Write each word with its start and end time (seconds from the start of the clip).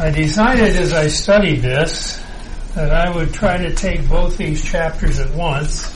I 0.00 0.10
decided 0.12 0.76
as 0.76 0.92
I 0.92 1.08
studied 1.08 1.60
this 1.60 2.22
that 2.76 2.94
I 2.94 3.12
would 3.12 3.34
try 3.34 3.56
to 3.56 3.74
take 3.74 4.08
both 4.08 4.36
these 4.36 4.64
chapters 4.64 5.18
at 5.18 5.34
once, 5.34 5.92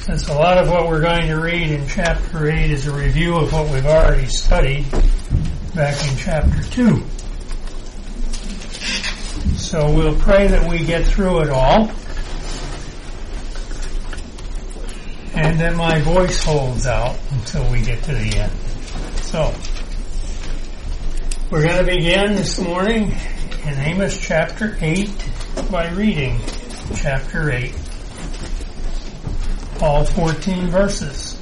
since 0.00 0.28
a 0.28 0.34
lot 0.34 0.56
of 0.56 0.70
what 0.70 0.88
we're 0.88 1.02
going 1.02 1.26
to 1.26 1.34
read 1.34 1.72
in 1.72 1.86
chapter 1.86 2.50
8 2.50 2.70
is 2.70 2.86
a 2.86 2.94
review 2.94 3.36
of 3.36 3.52
what 3.52 3.68
we've 3.70 3.84
already 3.84 4.24
studied 4.24 4.90
back 5.74 5.94
in 6.08 6.16
chapter 6.16 6.62
2. 6.70 7.04
So 9.58 9.92
we'll 9.92 10.18
pray 10.18 10.46
that 10.46 10.66
we 10.66 10.82
get 10.82 11.04
through 11.04 11.42
it 11.42 11.50
all, 11.50 11.90
and 15.34 15.60
that 15.60 15.76
my 15.76 16.00
voice 16.00 16.42
holds 16.42 16.86
out 16.86 17.18
until 17.30 17.70
we 17.70 17.82
get 17.82 18.02
to 18.04 18.14
the 18.14 18.38
end. 18.38 18.52
So, 19.20 19.54
we're 21.52 21.62
going 21.62 21.76
to 21.76 21.84
begin 21.84 22.34
this 22.34 22.58
morning 22.58 23.14
in 23.66 23.74
Amos 23.74 24.18
chapter 24.18 24.74
8 24.80 25.10
by 25.70 25.90
reading 25.90 26.40
chapter 26.96 27.52
8, 27.52 27.74
all 29.82 30.02
14 30.02 30.68
verses. 30.68 31.38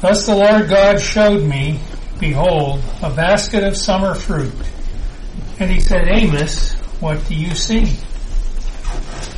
Thus 0.00 0.26
the 0.26 0.34
Lord 0.34 0.68
God 0.68 1.00
showed 1.00 1.44
me, 1.44 1.78
behold, 2.18 2.82
a 3.02 3.10
basket 3.14 3.62
of 3.62 3.76
summer 3.76 4.16
fruit. 4.16 4.52
And 5.60 5.70
he 5.70 5.78
said, 5.78 6.08
Amos, 6.08 6.72
what 6.98 7.24
do 7.28 7.36
you 7.36 7.54
see? 7.54 7.86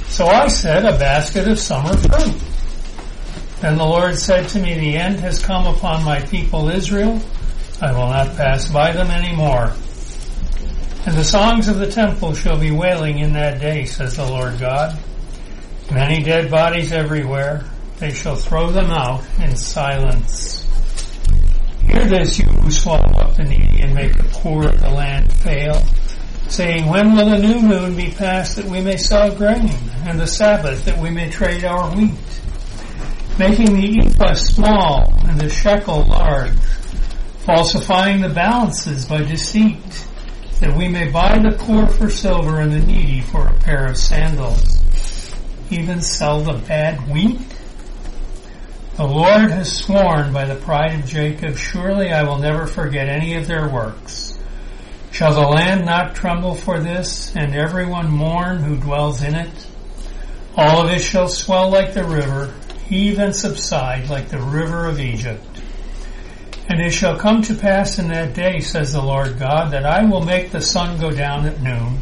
So 0.06 0.24
I 0.26 0.48
said, 0.48 0.86
a 0.86 0.98
basket 0.98 1.48
of 1.48 1.58
summer 1.58 1.94
fruit. 1.98 2.49
Then 3.60 3.76
the 3.76 3.84
Lord 3.84 4.16
said 4.16 4.48
to 4.50 4.58
me, 4.58 4.74
The 4.74 4.96
end 4.96 5.20
has 5.20 5.44
come 5.44 5.66
upon 5.66 6.02
my 6.02 6.20
people 6.20 6.70
Israel. 6.70 7.20
I 7.82 7.92
will 7.92 8.08
not 8.08 8.36
pass 8.36 8.70
by 8.70 8.92
them 8.92 9.10
any 9.10 9.36
more. 9.36 9.72
And 11.06 11.16
the 11.16 11.24
songs 11.24 11.68
of 11.68 11.78
the 11.78 11.90
temple 11.90 12.34
shall 12.34 12.58
be 12.58 12.70
wailing 12.70 13.18
in 13.18 13.32
that 13.34 13.60
day, 13.60 13.84
says 13.84 14.16
the 14.16 14.26
Lord 14.26 14.58
God. 14.58 14.98
Many 15.90 16.22
dead 16.22 16.50
bodies 16.50 16.92
everywhere. 16.92 17.64
They 17.98 18.12
shall 18.12 18.36
throw 18.36 18.70
them 18.70 18.90
out 18.90 19.22
in 19.40 19.54
silence. 19.56 20.66
Hear 21.82 22.04
this, 22.04 22.38
you 22.38 22.46
who 22.46 22.70
swallow 22.70 23.12
up 23.18 23.36
the 23.36 23.44
needy 23.44 23.82
and 23.82 23.94
make 23.94 24.16
the 24.16 24.24
poor 24.24 24.68
of 24.68 24.80
the 24.80 24.88
land 24.88 25.32
fail, 25.32 25.82
saying, 26.48 26.86
When 26.86 27.14
will 27.14 27.28
the 27.28 27.38
new 27.38 27.60
moon 27.60 27.96
be 27.96 28.10
passed 28.10 28.56
that 28.56 28.64
we 28.64 28.80
may 28.80 28.96
sell 28.96 29.34
grain, 29.34 29.74
and 30.06 30.18
the 30.18 30.26
Sabbath 30.26 30.84
that 30.86 30.98
we 30.98 31.10
may 31.10 31.28
trade 31.28 31.64
our 31.64 31.94
wheat? 31.94 32.14
Making 33.40 33.72
the 33.72 34.00
ephah 34.00 34.34
small 34.34 35.14
and 35.26 35.40
the 35.40 35.48
shekel 35.48 36.04
large, 36.04 36.52
falsifying 37.46 38.20
the 38.20 38.28
balances 38.28 39.06
by 39.06 39.22
deceit, 39.22 40.06
that 40.60 40.76
we 40.76 40.86
may 40.86 41.10
buy 41.10 41.38
the 41.38 41.56
poor 41.58 41.86
for 41.86 42.10
silver 42.10 42.60
and 42.60 42.70
the 42.70 42.80
needy 42.80 43.22
for 43.22 43.46
a 43.46 43.54
pair 43.60 43.86
of 43.86 43.96
sandals, 43.96 44.82
even 45.70 46.02
sell 46.02 46.42
the 46.42 46.52
bad 46.68 47.10
wheat? 47.10 47.40
The 48.98 49.06
Lord 49.06 49.50
has 49.50 49.74
sworn 49.74 50.34
by 50.34 50.44
the 50.44 50.60
pride 50.60 51.00
of 51.00 51.06
Jacob, 51.06 51.56
surely 51.56 52.12
I 52.12 52.24
will 52.24 52.40
never 52.40 52.66
forget 52.66 53.08
any 53.08 53.36
of 53.36 53.46
their 53.46 53.70
works. 53.70 54.38
Shall 55.12 55.32
the 55.32 55.48
land 55.48 55.86
not 55.86 56.14
tremble 56.14 56.56
for 56.56 56.78
this, 56.78 57.34
and 57.34 57.54
everyone 57.54 58.10
mourn 58.10 58.58
who 58.58 58.76
dwells 58.76 59.22
in 59.22 59.34
it? 59.34 59.66
All 60.58 60.84
of 60.84 60.90
it 60.90 60.98
shall 60.98 61.26
swell 61.26 61.70
like 61.70 61.94
the 61.94 62.04
river, 62.04 62.52
heave 62.90 63.20
and 63.20 63.34
subside 63.34 64.10
like 64.10 64.28
the 64.28 64.42
river 64.42 64.86
of 64.86 64.98
Egypt. 64.98 65.46
And 66.68 66.80
it 66.80 66.90
shall 66.90 67.16
come 67.16 67.40
to 67.42 67.54
pass 67.54 68.00
in 68.00 68.08
that 68.08 68.34
day, 68.34 68.58
says 68.58 68.92
the 68.92 69.00
Lord 69.00 69.38
God, 69.38 69.72
that 69.72 69.86
I 69.86 70.04
will 70.04 70.24
make 70.24 70.50
the 70.50 70.60
sun 70.60 71.00
go 71.00 71.12
down 71.12 71.46
at 71.46 71.60
noon, 71.60 71.98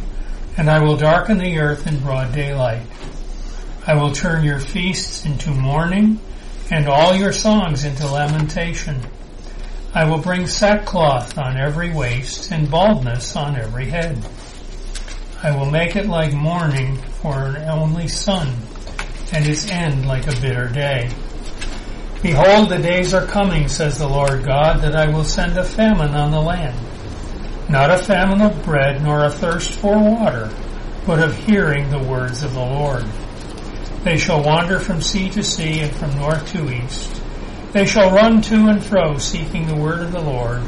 and 0.56 0.70
I 0.70 0.78
will 0.80 0.96
darken 0.96 1.36
the 1.36 1.58
earth 1.58 1.86
in 1.86 2.00
broad 2.00 2.32
daylight. 2.32 2.86
I 3.86 3.94
will 3.94 4.12
turn 4.12 4.44
your 4.44 4.60
feasts 4.60 5.26
into 5.26 5.50
mourning, 5.50 6.20
and 6.70 6.88
all 6.88 7.14
your 7.14 7.32
songs 7.32 7.84
into 7.84 8.06
lamentation. 8.06 9.02
I 9.94 10.04
will 10.04 10.18
bring 10.18 10.46
sackcloth 10.46 11.36
on 11.36 11.58
every 11.58 11.90
waist, 11.90 12.50
and 12.50 12.70
baldness 12.70 13.36
on 13.36 13.56
every 13.56 13.90
head. 13.90 14.26
I 15.42 15.54
will 15.54 15.70
make 15.70 15.96
it 15.96 16.06
like 16.06 16.32
mourning 16.32 16.96
for 16.96 17.56
an 17.56 17.68
only 17.68 18.08
son, 18.08 18.54
and 19.32 19.46
its 19.46 19.70
end 19.70 20.06
like 20.06 20.26
a 20.26 20.40
bitter 20.40 20.68
day. 20.68 21.10
Behold, 22.22 22.68
the 22.68 22.78
days 22.78 23.14
are 23.14 23.26
coming, 23.26 23.68
says 23.68 23.98
the 23.98 24.08
Lord 24.08 24.44
God, 24.44 24.82
that 24.82 24.96
I 24.96 25.08
will 25.08 25.24
send 25.24 25.56
a 25.56 25.64
famine 25.64 26.14
on 26.14 26.32
the 26.32 26.40
land. 26.40 26.76
Not 27.68 27.90
a 27.90 27.98
famine 27.98 28.40
of 28.40 28.64
bread, 28.64 29.02
nor 29.02 29.24
a 29.24 29.30
thirst 29.30 29.74
for 29.74 29.98
water, 29.98 30.50
but 31.06 31.22
of 31.22 31.36
hearing 31.36 31.90
the 31.90 32.02
words 32.02 32.42
of 32.42 32.54
the 32.54 32.60
Lord. 32.60 33.04
They 34.04 34.16
shall 34.16 34.42
wander 34.42 34.78
from 34.78 35.00
sea 35.00 35.28
to 35.30 35.42
sea 35.42 35.80
and 35.80 35.94
from 35.94 36.16
north 36.18 36.50
to 36.52 36.72
east. 36.72 37.22
They 37.72 37.84
shall 37.84 38.10
run 38.10 38.40
to 38.42 38.68
and 38.68 38.82
fro, 38.82 39.18
seeking 39.18 39.66
the 39.66 39.76
word 39.76 40.00
of 40.00 40.12
the 40.12 40.20
Lord, 40.20 40.62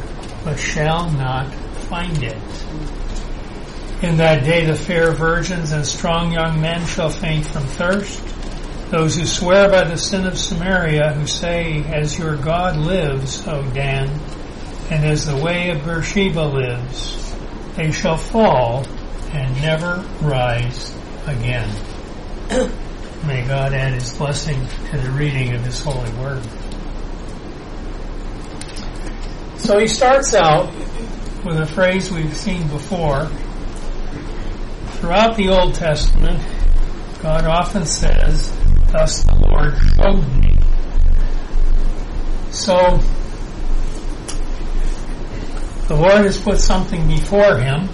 but 0.45 0.59
shall 0.59 1.11
not 1.11 1.53
find 1.89 2.23
it. 2.23 2.37
In 4.03 4.17
that 4.19 4.45
day 4.45 4.65
the 4.65 4.75
fair 4.75 5.13
virgins 5.13 5.73
and 5.73 5.87
strong 5.87 6.33
young 6.33 6.61
men 6.61 6.85
shall 6.87 7.11
faint 7.11 7.47
from 7.47 7.65
thirst. 7.65 8.23
Those 8.91 9.17
who 9.17 9.25
swear 9.25 9.71
by 9.71 9.85
the 9.85 9.97
sin 9.97 10.27
of 10.27 10.37
Samaria, 10.37 11.13
who 11.13 11.25
say, 11.25 11.85
As 11.85 12.19
your 12.19 12.37
God 12.37 12.77
lives, 12.77 13.47
O 13.47 13.63
Dan, 13.71 14.09
and 14.91 15.05
as 15.05 15.27
the 15.27 15.37
way 15.37 15.71
of 15.71 15.85
Beersheba 15.85 16.41
lives, 16.41 17.33
they 17.77 17.93
shall 17.93 18.17
fall 18.17 18.85
and 19.31 19.55
never 19.63 20.05
rise 20.21 20.93
again. 21.29 21.71
May 23.27 23.47
God 23.47 23.75
add 23.75 23.95
his 23.95 24.13
blessing 24.19 24.67
to 24.91 24.99
the 24.99 25.11
reading 25.11 25.55
of 25.55 25.65
his 25.65 25.81
holy 25.85 26.11
word. 26.15 26.43
So 29.61 29.79
he 29.79 29.87
starts 29.87 30.35
out 30.35 30.75
with 31.45 31.61
a 31.61 31.67
phrase 31.67 32.11
we've 32.11 32.37
seen 32.37 32.67
before. 32.67 33.27
Throughout 34.95 35.37
the 35.37 35.51
Old 35.51 35.77
Testament, 35.77 36.43
God 37.23 37.45
often 37.45 37.87
says, 37.87 38.51
thus 38.93 39.23
the 39.25 39.35
Lord 39.35 39.77
showed 39.95 40.27
me. 40.41 40.57
So, 42.51 42.99
the 45.89 45.97
Lord 45.97 46.25
has 46.25 46.41
put 46.41 46.59
something 46.59 47.07
before 47.09 47.57
him, 47.59 47.89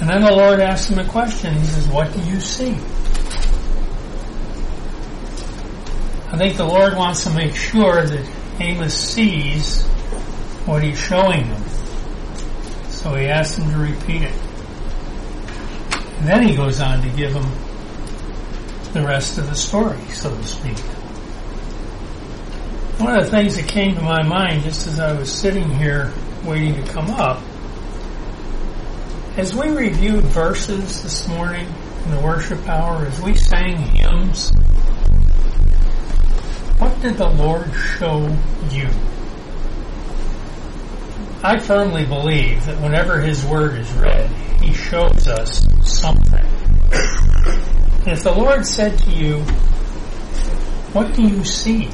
and 0.00 0.08
then 0.08 0.22
the 0.22 0.32
Lord 0.32 0.60
asks 0.60 0.90
him 0.90 0.98
a 0.98 1.08
question. 1.08 1.54
He 1.54 1.64
says, 1.64 1.86
What 1.88 2.12
do 2.12 2.20
you 2.20 2.40
see? 2.40 2.72
I 6.32 6.36
think 6.36 6.56
the 6.56 6.64
Lord 6.64 6.96
wants 6.96 7.24
to 7.24 7.30
make 7.30 7.54
sure 7.56 8.06
that 8.06 8.30
Amos 8.60 8.94
sees 8.94 9.84
what 10.64 10.82
he's 10.82 10.98
showing 10.98 11.44
him. 11.44 11.62
So 12.88 13.14
he 13.14 13.26
asks 13.26 13.56
him 13.56 13.70
to 13.70 13.78
repeat 13.78 14.22
it. 14.22 14.34
And 16.18 16.28
then 16.28 16.46
he 16.46 16.54
goes 16.54 16.80
on 16.80 17.02
to 17.02 17.08
give 17.16 17.32
him 17.32 17.44
the 18.92 19.02
rest 19.02 19.38
of 19.38 19.48
the 19.48 19.54
story, 19.54 20.00
so 20.08 20.34
to 20.34 20.44
speak. 20.44 20.78
One 22.98 23.16
of 23.16 23.24
the 23.24 23.30
things 23.30 23.56
that 23.56 23.68
came 23.68 23.94
to 23.94 24.02
my 24.02 24.22
mind 24.22 24.64
just 24.64 24.86
as 24.86 24.98
I 24.98 25.12
was 25.12 25.32
sitting 25.32 25.70
here 25.70 26.12
waiting 26.44 26.74
to 26.74 26.92
come 26.92 27.10
up, 27.10 27.40
as 29.36 29.54
we 29.54 29.68
reviewed 29.68 30.24
verses 30.24 31.02
this 31.02 31.28
morning 31.28 31.66
in 32.04 32.10
the 32.10 32.20
worship 32.20 32.68
hour, 32.68 33.06
as 33.06 33.20
we 33.20 33.34
sang 33.34 33.76
hymns, 33.76 34.50
what 36.78 37.00
did 37.00 37.14
the 37.14 37.28
Lord 37.28 37.72
show 37.74 38.26
you? 38.70 38.88
I 41.42 41.58
firmly 41.58 42.04
believe 42.04 42.66
that 42.66 42.80
whenever 42.82 43.20
His 43.20 43.44
Word 43.46 43.78
is 43.78 43.90
read, 43.92 44.28
He 44.60 44.74
shows 44.74 45.26
us 45.28 45.66
something. 45.84 46.49
If 48.06 48.22
the 48.22 48.32
Lord 48.32 48.64
said 48.64 48.98
to 49.00 49.10
you, 49.10 49.40
What 50.92 51.14
do 51.14 51.22
you 51.22 51.44
see? 51.44 51.90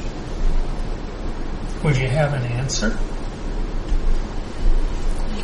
Would 1.83 1.97
you 1.97 2.09
have 2.09 2.33
an 2.33 2.45
answer? 2.45 2.97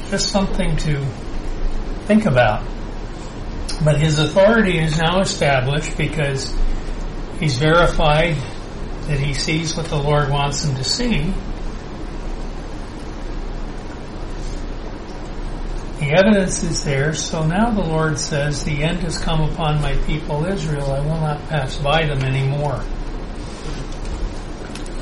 Just 0.08 0.30
something 0.30 0.76
to 0.76 1.04
think 2.06 2.26
about. 2.26 2.64
But 3.84 4.00
his 4.00 4.20
authority 4.20 4.78
is 4.78 4.96
now 4.98 5.20
established 5.20 5.96
because 5.96 6.54
he's 7.40 7.58
verified 7.58 8.36
that 9.08 9.18
he 9.18 9.34
sees 9.34 9.76
what 9.76 9.86
the 9.86 9.96
Lord 9.96 10.30
wants 10.30 10.64
him 10.64 10.76
to 10.76 10.84
see. 10.84 11.34
The 16.02 16.18
evidence 16.18 16.64
is 16.64 16.82
there, 16.82 17.14
so 17.14 17.46
now 17.46 17.70
the 17.70 17.80
Lord 17.80 18.18
says, 18.18 18.64
The 18.64 18.82
end 18.82 18.98
has 19.04 19.18
come 19.18 19.40
upon 19.40 19.80
my 19.80 19.94
people 19.98 20.44
Israel, 20.44 20.90
I 20.90 20.98
will 20.98 21.20
not 21.20 21.48
pass 21.48 21.78
by 21.78 22.04
them 22.06 22.24
anymore. 22.24 22.82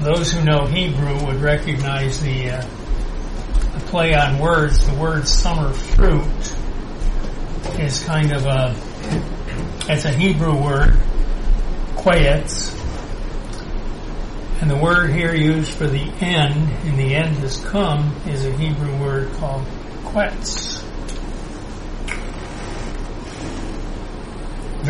Those 0.02 0.30
who 0.30 0.44
know 0.44 0.66
Hebrew 0.66 1.24
would 1.24 1.36
recognize 1.36 2.20
the 2.20 2.50
uh, 2.50 2.66
a 3.76 3.80
play 3.86 4.14
on 4.14 4.38
words. 4.38 4.86
The 4.86 4.92
word 4.92 5.26
summer 5.26 5.72
fruit 5.72 6.28
is 7.78 8.04
kind 8.04 8.32
of 8.32 8.44
a, 8.44 8.76
it's 9.90 10.04
a 10.04 10.12
Hebrew 10.12 10.62
word, 10.62 10.98
quayetz. 11.96 12.76
And 14.60 14.70
the 14.70 14.76
word 14.76 15.12
here 15.12 15.34
used 15.34 15.72
for 15.72 15.86
the 15.86 16.12
end, 16.20 16.70
and 16.84 16.98
the 16.98 17.14
end 17.14 17.36
has 17.36 17.58
come, 17.64 18.14
is 18.26 18.44
a 18.44 18.52
Hebrew 18.54 18.94
word 18.98 19.32
called 19.38 19.64
quetz. 20.04 20.79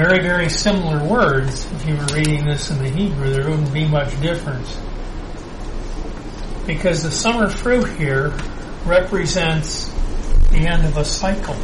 Very, 0.01 0.23
very 0.23 0.49
similar 0.49 1.05
words. 1.05 1.71
If 1.73 1.87
you 1.87 1.95
were 1.95 2.07
reading 2.15 2.47
this 2.47 2.71
in 2.71 2.79
the 2.79 2.89
Hebrew, 2.89 3.29
there 3.29 3.51
wouldn't 3.51 3.71
be 3.71 3.87
much 3.87 4.19
difference. 4.23 4.81
Because 6.67 7.03
the 7.03 7.11
summer 7.11 7.51
fruit 7.51 7.87
here 7.99 8.33
represents 8.87 9.91
the 10.49 10.67
end 10.67 10.87
of 10.87 10.97
a 10.97 11.05
cycle. 11.05 11.55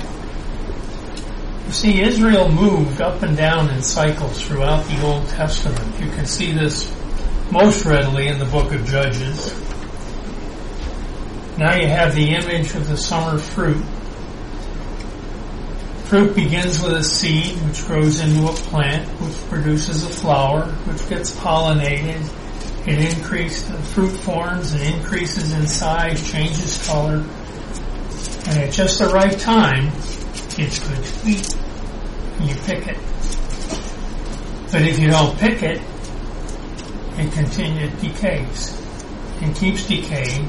You 1.65 1.73
see, 1.73 2.03
Israel 2.03 2.53
moved 2.53 3.01
up 3.01 3.23
and 3.23 3.39
down 3.39 3.71
in 3.71 3.83
cycles 3.83 4.47
throughout 4.47 4.85
the 4.85 5.03
Old 5.03 5.27
Testament. 5.29 5.99
You 5.99 6.11
can 6.11 6.27
see 6.27 6.53
this 6.53 6.95
most 7.51 7.87
readily 7.87 8.29
in 8.29 8.39
the 8.39 8.45
book 8.45 8.71
of 8.71 8.85
Judges. 8.85 9.55
Now 11.57 11.75
you 11.75 11.87
have 11.87 12.15
the 12.15 12.35
image 12.35 12.75
of 12.75 12.87
the 12.87 12.99
summer 12.99 13.39
fruit. 13.39 13.83
Fruit 16.09 16.35
begins 16.37 16.81
with 16.81 16.93
a 16.93 17.03
seed 17.03 17.57
which 17.63 17.85
grows 17.85 18.21
into 18.21 18.47
a 18.47 18.53
plant 18.53 19.09
which 19.21 19.35
produces 19.49 20.05
a 20.05 20.09
flower 20.09 20.67
which 20.87 21.09
gets 21.09 21.33
pollinated. 21.33 22.23
It 22.87 23.17
increases, 23.17 23.67
the 23.67 23.79
fruit 23.79 24.17
forms 24.21 24.73
and 24.73 24.83
increases 24.83 25.53
in 25.53 25.67
size, 25.67 26.31
changes 26.31 26.87
color, 26.87 27.25
and 28.47 28.59
at 28.59 28.73
just 28.73 29.01
the 29.01 29.09
right 29.09 29.37
time, 29.37 29.89
it's 30.57 30.79
good 30.79 31.05
to 31.05 31.29
eat. 31.29 31.57
You 32.41 32.55
pick 32.63 32.87
it. 32.87 32.99
But 34.71 34.83
if 34.83 35.01
you 35.01 35.09
don't 35.09 35.37
pick 35.39 35.63
it, 35.65 35.81
it 37.19 37.33
continues, 37.33 38.01
decays 38.01 38.83
and 39.43 39.55
keeps 39.57 39.87
decaying 39.87 40.49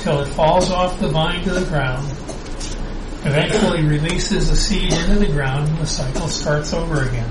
till 0.00 0.20
it 0.20 0.28
falls 0.32 0.70
off 0.70 0.98
the 1.00 1.08
vine 1.08 1.42
to 1.44 1.50
the 1.50 1.66
ground, 1.66 2.08
eventually 3.26 3.82
releases 3.82 4.50
the 4.50 4.56
seed 4.56 4.92
into 4.92 5.18
the 5.18 5.26
ground, 5.26 5.68
and 5.68 5.78
the 5.78 5.86
cycle 5.86 6.28
starts 6.28 6.72
over 6.72 7.02
again. 7.02 7.30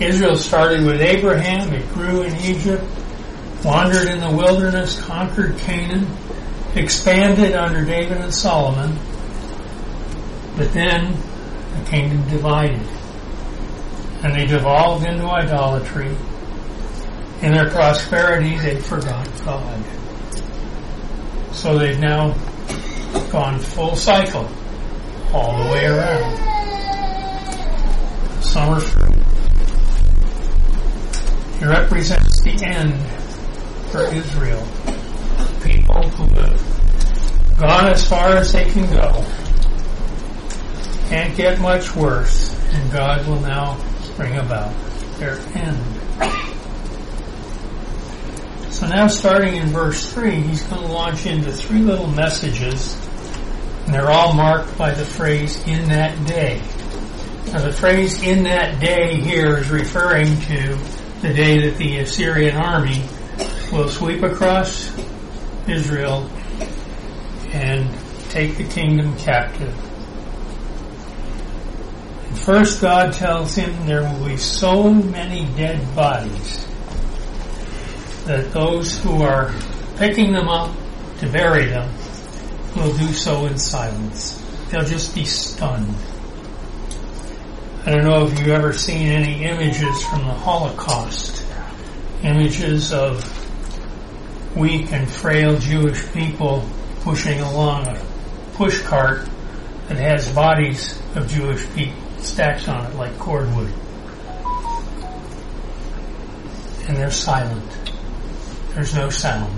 Israel 0.00 0.36
started 0.36 0.84
with 0.84 1.00
Abraham, 1.00 1.72
it 1.72 1.86
grew 1.92 2.22
in 2.22 2.34
Egypt, 2.36 2.84
wandered 3.64 4.08
in 4.08 4.20
the 4.20 4.30
wilderness, 4.30 5.00
conquered 5.02 5.58
Canaan, 5.58 6.06
expanded 6.74 7.54
under 7.54 7.84
David 7.84 8.18
and 8.18 8.32
Solomon, 8.32 8.96
but 10.56 10.72
then 10.72 11.12
the 11.12 11.90
kingdom 11.90 12.28
divided. 12.30 12.86
And 14.22 14.34
they 14.34 14.46
devolved 14.46 15.06
into 15.06 15.24
idolatry. 15.24 16.16
In 17.42 17.52
their 17.52 17.70
prosperity, 17.70 18.56
they 18.56 18.80
forgot 18.80 19.28
God. 19.44 19.84
So 21.52 21.78
they've 21.78 21.98
now 21.98 22.34
gone 23.30 23.58
full 23.58 23.96
cycle 23.96 24.48
all 25.32 25.64
the 25.64 25.72
way 25.72 25.84
around. 25.86 26.36
Summer 28.42 28.80
fruit. 28.80 29.16
It 31.60 31.66
represents 31.66 32.42
the 32.42 32.64
end 32.64 32.94
for 33.90 34.02
Israel. 34.14 34.66
People 35.62 36.08
who 36.10 36.40
have 36.40 37.58
gone 37.58 37.86
as 37.86 38.06
far 38.08 38.36
as 38.36 38.52
they 38.52 38.70
can 38.70 38.88
go. 38.90 39.24
Can't 41.08 41.36
get 41.36 41.60
much 41.60 41.96
worse, 41.96 42.54
and 42.72 42.92
God 42.92 43.26
will 43.26 43.40
now 43.40 43.76
bring 44.16 44.36
about 44.36 44.74
their 45.18 45.38
end. 45.54 45.78
So 48.72 48.86
now 48.86 49.08
starting 49.08 49.56
in 49.56 49.68
verse 49.70 50.12
3, 50.12 50.30
he's 50.40 50.62
going 50.64 50.82
to 50.82 50.92
launch 50.92 51.26
into 51.26 51.50
three 51.50 51.80
little 51.80 52.06
messages, 52.06 52.94
and 53.88 53.94
they're 53.94 54.10
all 54.10 54.34
marked 54.34 54.76
by 54.76 54.92
the 54.92 55.04
phrase, 55.04 55.66
in 55.66 55.88
that 55.88 56.26
day. 56.26 56.60
Now 57.46 57.62
the 57.62 57.72
phrase, 57.72 58.22
in 58.22 58.42
that 58.42 58.80
day 58.80 59.14
here 59.14 59.56
is 59.56 59.70
referring 59.70 60.38
to 60.42 60.78
the 61.22 61.32
day 61.32 61.66
that 61.66 61.78
the 61.78 62.00
Assyrian 62.00 62.54
army 62.54 63.02
will 63.72 63.88
sweep 63.88 64.22
across 64.22 64.94
Israel 65.66 66.30
and 67.54 67.88
take 68.28 68.58
the 68.58 68.64
kingdom 68.64 69.16
captive. 69.16 69.74
First 72.44 72.82
God 72.82 73.14
tells 73.14 73.54
him 73.54 73.86
there 73.86 74.02
will 74.02 74.26
be 74.26 74.36
so 74.36 74.92
many 74.92 75.46
dead 75.56 75.96
bodies 75.96 76.66
that 78.26 78.52
those 78.52 79.02
who 79.02 79.22
are 79.22 79.50
picking 79.96 80.32
them 80.32 80.50
up 80.50 80.76
to 81.20 81.28
bury 81.30 81.64
them 81.64 81.90
will 82.76 82.96
do 82.96 83.12
so 83.12 83.46
in 83.46 83.58
silence. 83.58 84.44
They'll 84.70 84.84
just 84.84 85.14
be 85.14 85.24
stunned. 85.24 85.94
I 87.84 87.90
don't 87.90 88.04
know 88.04 88.26
if 88.26 88.38
you've 88.38 88.48
ever 88.48 88.72
seen 88.72 89.08
any 89.08 89.44
images 89.44 90.02
from 90.04 90.26
the 90.26 90.34
Holocaust. 90.34 91.44
Images 92.22 92.92
of 92.92 93.24
weak 94.56 94.92
and 94.92 95.08
frail 95.08 95.58
Jewish 95.58 96.12
people 96.12 96.68
pushing 97.00 97.40
along 97.40 97.86
a 97.86 98.02
push 98.54 98.82
cart 98.82 99.28
that 99.88 99.96
has 99.96 100.30
bodies 100.32 101.00
of 101.14 101.28
Jewish 101.28 101.66
people 101.74 101.96
stacked 102.18 102.68
on 102.68 102.86
it 102.86 102.94
like 102.96 103.18
cordwood. 103.18 103.72
And 106.88 106.96
they're 106.96 107.10
silent. 107.10 107.92
There's 108.74 108.94
no 108.94 109.08
sound. 109.10 109.57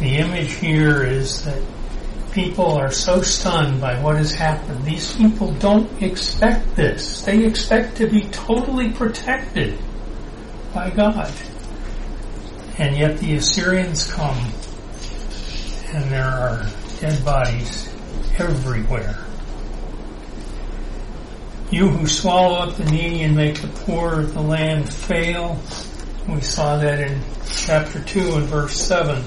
The 0.00 0.16
image 0.16 0.54
here 0.54 1.04
is 1.04 1.44
that 1.44 1.62
people 2.32 2.72
are 2.72 2.90
so 2.90 3.20
stunned 3.20 3.82
by 3.82 4.02
what 4.02 4.16
has 4.16 4.32
happened. 4.32 4.82
These 4.84 5.14
people 5.14 5.52
don't 5.52 6.02
expect 6.02 6.74
this. 6.74 7.20
They 7.20 7.44
expect 7.44 7.98
to 7.98 8.06
be 8.06 8.22
totally 8.30 8.90
protected 8.92 9.78
by 10.72 10.88
God. 10.88 11.30
And 12.78 12.96
yet 12.96 13.18
the 13.18 13.34
Assyrians 13.36 14.10
come 14.10 14.38
and 15.92 16.10
there 16.10 16.24
are 16.24 16.66
dead 16.98 17.22
bodies 17.22 17.92
everywhere. 18.38 19.18
You 21.70 21.88
who 21.88 22.06
swallow 22.06 22.56
up 22.56 22.76
the 22.76 22.86
needy 22.86 23.22
and 23.22 23.36
make 23.36 23.60
the 23.60 23.68
poor 23.68 24.20
of 24.20 24.32
the 24.32 24.40
land 24.40 24.90
fail. 24.92 25.60
We 26.26 26.40
saw 26.40 26.78
that 26.78 27.00
in 27.00 27.20
chapter 27.52 28.02
2 28.02 28.36
and 28.36 28.46
verse 28.46 28.80
7. 28.80 29.22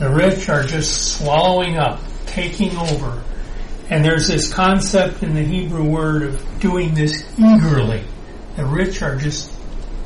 The 0.00 0.08
rich 0.08 0.48
are 0.48 0.62
just 0.62 1.18
swallowing 1.18 1.76
up, 1.76 2.00
taking 2.24 2.74
over. 2.74 3.22
And 3.90 4.02
there's 4.02 4.28
this 4.28 4.50
concept 4.50 5.22
in 5.22 5.34
the 5.34 5.42
Hebrew 5.42 5.84
word 5.84 6.22
of 6.22 6.58
doing 6.58 6.94
this 6.94 7.22
eagerly. 7.38 8.02
The 8.56 8.64
rich 8.64 9.02
are 9.02 9.16
just 9.16 9.52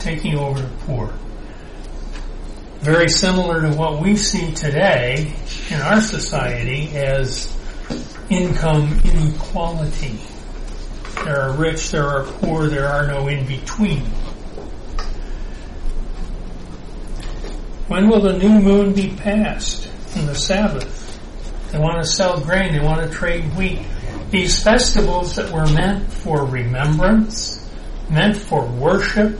taking 0.00 0.34
over 0.34 0.60
the 0.60 0.68
poor. 0.86 1.14
Very 2.80 3.08
similar 3.08 3.62
to 3.62 3.70
what 3.76 4.02
we 4.02 4.16
see 4.16 4.52
today 4.52 5.32
in 5.70 5.80
our 5.80 6.00
society 6.00 6.88
as 6.96 7.56
income 8.28 9.00
inequality. 9.04 10.18
There 11.24 11.40
are 11.40 11.52
rich, 11.52 11.92
there 11.92 12.08
are 12.08 12.24
poor, 12.24 12.66
there 12.66 12.88
are 12.88 13.06
no 13.06 13.28
in 13.28 13.46
between. 13.46 14.02
When 17.94 18.08
will 18.08 18.22
the 18.22 18.36
new 18.36 18.58
moon 18.60 18.92
be 18.92 19.10
passed 19.10 19.88
and 20.16 20.26
the 20.26 20.34
Sabbath? 20.34 21.16
They 21.70 21.78
want 21.78 22.02
to 22.02 22.10
sell 22.10 22.40
grain, 22.40 22.72
they 22.72 22.84
want 22.84 23.08
to 23.08 23.16
trade 23.16 23.44
wheat. 23.54 23.86
These 24.30 24.60
festivals 24.64 25.36
that 25.36 25.52
were 25.52 25.68
meant 25.68 26.12
for 26.12 26.44
remembrance, 26.44 27.70
meant 28.10 28.36
for 28.36 28.66
worship, 28.66 29.38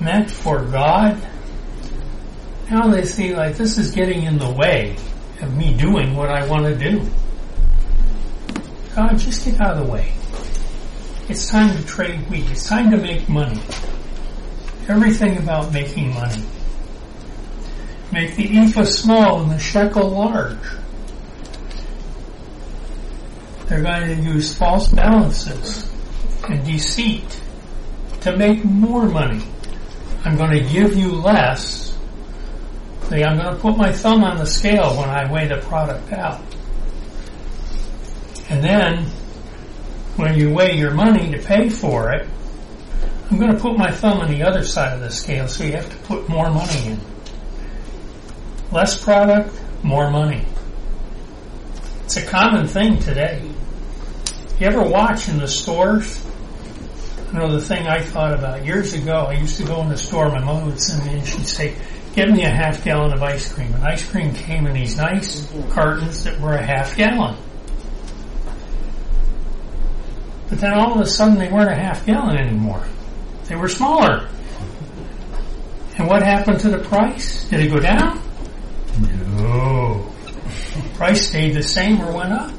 meant 0.00 0.28
for 0.28 0.64
God, 0.64 1.24
now 2.68 2.88
they 2.88 3.04
see 3.04 3.32
like 3.32 3.54
this 3.54 3.78
is 3.78 3.92
getting 3.92 4.24
in 4.24 4.36
the 4.36 4.50
way 4.50 4.96
of 5.40 5.56
me 5.56 5.72
doing 5.76 6.16
what 6.16 6.30
I 6.30 6.44
want 6.48 6.64
to 6.64 6.74
do. 6.74 7.08
God, 8.96 9.16
just 9.20 9.44
get 9.44 9.60
out 9.60 9.76
of 9.76 9.86
the 9.86 9.92
way. 9.92 10.12
It's 11.28 11.48
time 11.48 11.76
to 11.76 11.86
trade 11.86 12.28
wheat. 12.28 12.50
It's 12.50 12.68
time 12.68 12.90
to 12.90 12.96
make 12.96 13.28
money. 13.28 13.60
Everything 14.88 15.38
about 15.38 15.72
making 15.72 16.12
money. 16.12 16.42
Make 18.12 18.34
the 18.36 18.58
ephah 18.58 18.84
small 18.84 19.42
and 19.42 19.50
the 19.52 19.58
shekel 19.58 20.08
large. 20.08 20.58
They're 23.66 23.82
going 23.82 24.16
to 24.16 24.22
use 24.22 24.52
false 24.56 24.88
balances 24.88 25.88
and 26.48 26.64
deceit 26.64 27.40
to 28.22 28.36
make 28.36 28.64
more 28.64 29.06
money. 29.06 29.44
I'm 30.24 30.36
going 30.36 30.50
to 30.50 30.72
give 30.72 30.96
you 30.96 31.12
less. 31.12 31.96
See, 33.08 33.22
I'm 33.22 33.38
going 33.38 33.54
to 33.54 33.60
put 33.60 33.76
my 33.76 33.92
thumb 33.92 34.24
on 34.24 34.38
the 34.38 34.46
scale 34.46 34.96
when 34.96 35.08
I 35.08 35.30
weigh 35.30 35.46
the 35.46 35.58
product 35.58 36.12
out. 36.12 36.40
And 38.48 38.62
then, 38.62 39.04
when 40.16 40.36
you 40.36 40.52
weigh 40.52 40.76
your 40.76 40.90
money 40.90 41.30
to 41.30 41.38
pay 41.38 41.68
for 41.68 42.12
it, 42.12 42.28
I'm 43.30 43.38
going 43.38 43.54
to 43.54 43.60
put 43.60 43.78
my 43.78 43.92
thumb 43.92 44.18
on 44.18 44.30
the 44.30 44.42
other 44.42 44.64
side 44.64 44.94
of 44.94 45.00
the 45.00 45.10
scale, 45.10 45.46
so 45.46 45.62
you 45.62 45.72
have 45.72 45.88
to 45.88 45.96
put 46.08 46.28
more 46.28 46.50
money 46.50 46.88
in. 46.88 47.00
Less 48.72 49.02
product, 49.02 49.58
more 49.82 50.10
money. 50.10 50.44
It's 52.04 52.16
a 52.16 52.26
common 52.26 52.68
thing 52.68 52.98
today. 52.98 53.42
You 54.58 54.66
ever 54.66 54.82
watch 54.82 55.28
in 55.28 55.38
the 55.38 55.48
stores? 55.48 56.24
I 57.28 57.38
know 57.38 57.52
the 57.52 57.60
thing 57.60 57.86
I 57.86 58.00
thought 58.00 58.32
about 58.32 58.64
years 58.64 58.92
ago, 58.92 59.26
I 59.28 59.32
used 59.34 59.56
to 59.56 59.64
go 59.64 59.80
in 59.82 59.88
the 59.88 59.96
store, 59.96 60.28
my 60.28 60.40
mother 60.40 60.66
would 60.66 60.80
send 60.80 61.06
me 61.06 61.18
and 61.18 61.26
she'd 61.26 61.46
say, 61.46 61.74
give 62.14 62.28
me 62.28 62.44
a 62.44 62.50
half 62.50 62.84
gallon 62.84 63.12
of 63.12 63.22
ice 63.22 63.52
cream. 63.52 63.72
And 63.74 63.84
ice 63.84 64.08
cream 64.08 64.34
came 64.34 64.66
in 64.66 64.74
these 64.74 64.96
nice 64.96 65.48
cartons 65.70 66.24
that 66.24 66.40
were 66.40 66.54
a 66.54 66.62
half 66.62 66.96
gallon. 66.96 67.36
But 70.48 70.58
then 70.60 70.74
all 70.74 70.94
of 70.94 71.00
a 71.00 71.06
sudden 71.06 71.38
they 71.38 71.48
weren't 71.48 71.70
a 71.70 71.76
half 71.76 72.04
gallon 72.04 72.36
anymore. 72.36 72.84
They 73.44 73.56
were 73.56 73.68
smaller. 73.68 74.28
And 75.96 76.08
what 76.08 76.22
happened 76.22 76.60
to 76.60 76.70
the 76.70 76.78
price? 76.78 77.48
Did 77.48 77.60
it 77.60 77.68
go 77.68 77.78
down? 77.78 78.19
Price 81.00 81.28
stayed 81.28 81.54
the 81.54 81.62
same 81.62 81.98
or 82.02 82.12
went 82.12 82.30
up. 82.30 82.52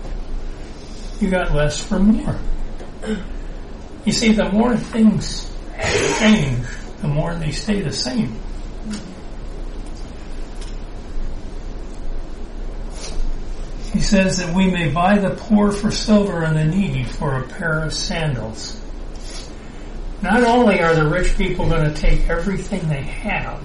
You 1.20 1.30
got 1.30 1.54
less 1.54 1.80
for 1.80 2.00
more. 2.00 2.40
You 4.04 4.12
see, 4.12 4.32
the 4.32 4.50
more 4.52 4.76
things 4.76 5.56
change, 6.18 6.66
the 7.04 7.08
more 7.08 7.36
they 7.36 7.52
stay 7.52 7.82
the 7.82 7.92
same. 7.92 8.36
He 13.94 14.00
says 14.00 14.38
that 14.38 14.56
we 14.56 14.72
may 14.72 14.90
buy 14.90 15.20
the 15.20 15.36
poor 15.36 15.72
for 15.72 15.92
silver 15.92 16.44
and 16.44 16.58
the 16.58 16.66
needy 16.66 17.04
for 17.04 17.36
a 17.36 17.48
pair 17.48 17.84
of 17.84 17.94
sandals. 17.94 18.82
Not 20.24 20.44
only 20.44 20.82
are 20.82 20.96
the 20.96 21.08
rich 21.08 21.38
people 21.38 21.70
going 21.70 21.94
to 21.94 21.96
take 21.96 22.28
everything 22.28 22.90
they 22.90 23.04
have, 23.04 23.62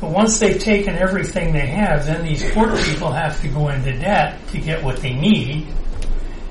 but 0.00 0.10
once 0.10 0.38
they've 0.38 0.58
taken 0.58 0.96
everything 0.96 1.52
they 1.52 1.66
have, 1.66 2.06
then 2.06 2.24
these 2.24 2.48
poor 2.52 2.74
people 2.84 3.12
have 3.12 3.38
to 3.42 3.48
go 3.48 3.68
into 3.68 3.92
debt 3.92 4.38
to 4.48 4.58
get 4.58 4.82
what 4.82 4.96
they 4.98 5.12
need. 5.12 5.66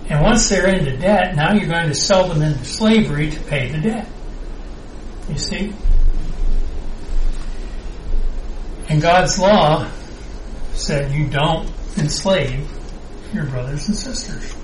And 0.07 0.21
once 0.21 0.47
they're 0.49 0.67
into 0.67 0.95
debt, 0.97 1.35
now 1.35 1.53
you're 1.53 1.67
going 1.67 1.87
to 1.87 1.95
sell 1.95 2.27
them 2.27 2.43
into 2.43 2.63
slavery 2.63 3.31
to 3.31 3.39
pay 3.41 3.71
the 3.71 3.79
debt. 3.79 4.07
You 5.29 5.37
see? 5.37 5.73
And 8.87 9.01
God's 9.01 9.39
law 9.39 9.89
said 10.73 11.11
you 11.11 11.27
don't 11.27 11.69
enslave 11.97 12.69
your 13.33 13.45
brothers 13.45 13.87
and 13.87 13.97
sisters. 13.97 14.55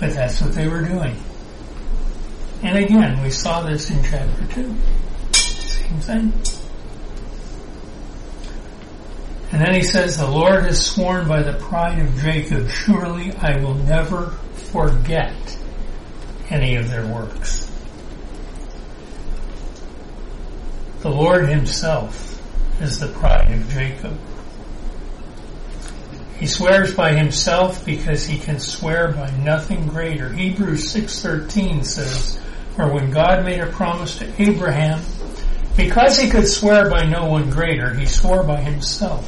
But 0.00 0.14
that's 0.14 0.40
what 0.40 0.52
they 0.52 0.66
were 0.66 0.82
doing. 0.82 1.16
And 2.62 2.76
again, 2.76 3.22
we 3.22 3.30
saw 3.30 3.62
this 3.62 3.90
in 3.90 4.02
chapter 4.02 4.46
2. 4.54 4.74
Thing. 5.98 6.32
And 9.52 9.60
then 9.60 9.74
he 9.74 9.82
says, 9.82 10.16
The 10.16 10.30
Lord 10.30 10.64
has 10.64 10.84
sworn 10.84 11.26
by 11.26 11.42
the 11.42 11.54
pride 11.54 11.98
of 11.98 12.16
Jacob, 12.20 12.68
surely 12.68 13.32
I 13.32 13.58
will 13.60 13.74
never 13.74 14.30
forget 14.54 15.34
any 16.48 16.76
of 16.76 16.88
their 16.88 17.06
works. 17.06 17.70
The 21.00 21.10
Lord 21.10 21.48
himself 21.48 22.40
is 22.80 23.00
the 23.00 23.08
pride 23.08 23.50
of 23.50 23.68
Jacob. 23.70 24.18
He 26.38 26.46
swears 26.46 26.94
by 26.94 27.12
himself 27.12 27.84
because 27.84 28.26
he 28.26 28.38
can 28.38 28.58
swear 28.58 29.12
by 29.12 29.30
nothing 29.42 29.86
greater. 29.88 30.32
Hebrews 30.32 30.90
6:13 30.90 31.84
says, 31.84 32.38
"For 32.76 32.88
when 32.88 33.10
God 33.10 33.44
made 33.44 33.60
a 33.60 33.66
promise 33.66 34.16
to 34.18 34.42
Abraham, 34.42 35.00
because 35.84 36.18
he 36.18 36.28
could 36.28 36.46
swear 36.46 36.90
by 36.90 37.04
no 37.04 37.26
one 37.26 37.50
greater, 37.50 37.94
he 37.94 38.06
swore 38.06 38.42
by 38.42 38.60
himself. 38.60 39.26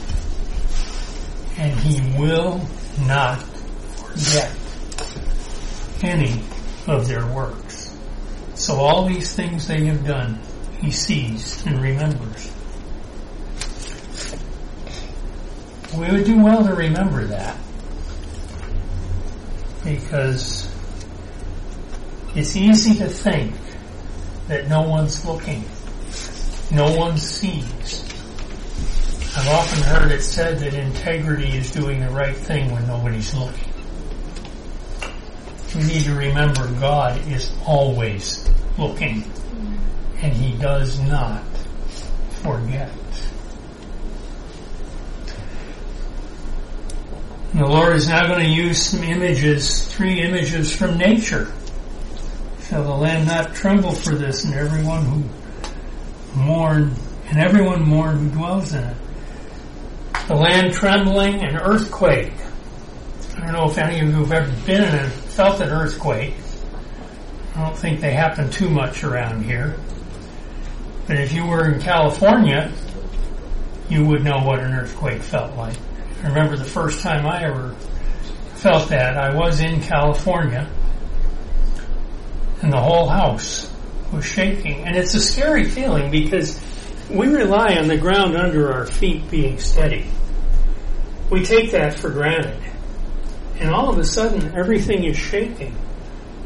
And 1.59 1.79
he 1.81 2.19
will 2.19 2.61
not 3.07 3.41
forget 3.43 4.51
any 6.03 6.43
of 6.87 7.09
their 7.09 7.27
works. 7.27 7.97
So 8.55 8.77
all 8.77 9.07
these 9.07 9.33
things 9.33 9.67
they 9.67 9.87
have 9.87 10.05
done, 10.07 10.41
he 10.81 10.91
sees 10.91 11.65
and 11.67 11.81
remembers. 11.81 12.51
we 15.95 16.11
would 16.11 16.25
do 16.25 16.43
well 16.43 16.65
to 16.65 16.75
remember 16.75 17.27
that 17.27 17.55
because 19.85 20.73
it's 22.35 22.57
easy 22.57 22.95
to 22.95 23.09
think 23.09 23.55
that 24.49 24.69
no 24.69 24.83
one's 24.83 25.25
looking, 25.27 25.65
no 26.73 26.91
one 26.97 27.19
sees. 27.19 28.03
I've 29.37 29.49
often 29.49 29.83
heard 29.83 30.11
it 30.11 30.23
said 30.23 30.59
that 30.61 30.73
integrity 30.73 31.57
is 31.57 31.71
doing 31.71 32.01
the 32.01 32.11
right 32.11 32.37
thing 32.37 32.73
when 32.73 32.87
nobody's 32.87 33.35
looking. 33.35 33.73
We 35.75 35.83
need 35.85 36.05
to 36.05 36.15
remember 36.15 36.67
God 36.81 37.27
is 37.29 37.53
always 37.67 38.49
looking 38.79 39.25
and 40.23 40.33
He 40.33 40.57
does 40.59 40.99
not 41.01 41.45
forget. 42.43 42.91
The 47.55 47.67
Lord 47.67 47.97
is 47.97 48.09
now 48.09 48.27
going 48.29 48.47
to 48.47 48.51
use 48.51 48.83
some 48.83 49.03
images, 49.03 49.87
three 49.95 50.23
images 50.23 50.75
from 50.75 50.97
nature. 50.97 51.53
Shall 52.69 52.85
the 52.85 52.95
land 52.95 53.27
not 53.27 53.55
tremble 53.55 53.93
for 53.93 54.15
this, 54.15 54.45
and 54.45 54.55
everyone 54.55 55.05
who 55.05 55.42
mourn, 56.35 56.95
and 57.27 57.39
everyone 57.39 57.83
mourn 57.83 58.19
who 58.19 58.31
dwells 58.31 58.73
in 58.73 58.85
it? 58.85 58.97
The 60.29 60.35
land 60.35 60.73
trembling, 60.73 61.43
an 61.43 61.57
earthquake. 61.57 62.33
I 63.37 63.41
don't 63.41 63.53
know 63.53 63.71
if 63.71 63.79
any 63.79 64.01
of 64.01 64.09
you 64.09 64.15
have 64.25 64.33
ever 64.33 64.67
been 64.67 64.83
in 64.83 64.95
and 64.95 65.13
felt 65.13 65.61
an 65.61 65.71
earthquake. 65.71 66.35
I 67.55 67.65
don't 67.65 67.77
think 67.77 68.01
they 68.01 68.13
happen 68.13 68.51
too 68.51 68.69
much 68.69 69.05
around 69.05 69.45
here. 69.45 69.77
But 71.07 71.19
if 71.19 71.33
you 71.33 71.47
were 71.47 71.73
in 71.73 71.81
California, 71.81 72.73
you 73.89 74.05
would 74.07 74.23
know 74.23 74.39
what 74.39 74.61
an 74.61 74.73
earthquake 74.73 75.23
felt 75.23 75.57
like. 75.57 75.77
I 76.23 76.29
remember 76.29 76.57
the 76.57 76.65
first 76.65 77.03
time 77.03 77.27
I 77.27 77.45
ever 77.45 77.75
felt 78.55 78.89
that. 78.91 79.17
I 79.17 79.35
was 79.35 79.61
in 79.61 79.81
California 79.81 80.71
and 82.63 82.73
the 82.73 82.81
whole 82.81 83.09
house 83.09 83.72
was 84.13 84.25
shaking. 84.25 84.81
And 84.85 84.97
it's 84.97 85.15
a 85.15 85.21
scary 85.21 85.65
feeling 85.65 86.11
because 86.11 86.61
we 87.11 87.29
rely 87.29 87.77
on 87.77 87.89
the 87.89 87.97
ground 87.97 88.37
under 88.37 88.73
our 88.73 88.87
feet 88.87 89.31
being 89.31 89.59
steady. 89.59 90.07
We 91.31 91.45
take 91.45 91.71
that 91.73 91.99
for 91.99 92.11
granted. 92.11 92.63
And 93.59 93.71
all 93.71 93.89
of 93.89 93.99
a 93.99 94.05
sudden, 94.05 94.55
everything 94.57 95.05
is 95.05 95.17
shaking. 95.17 95.77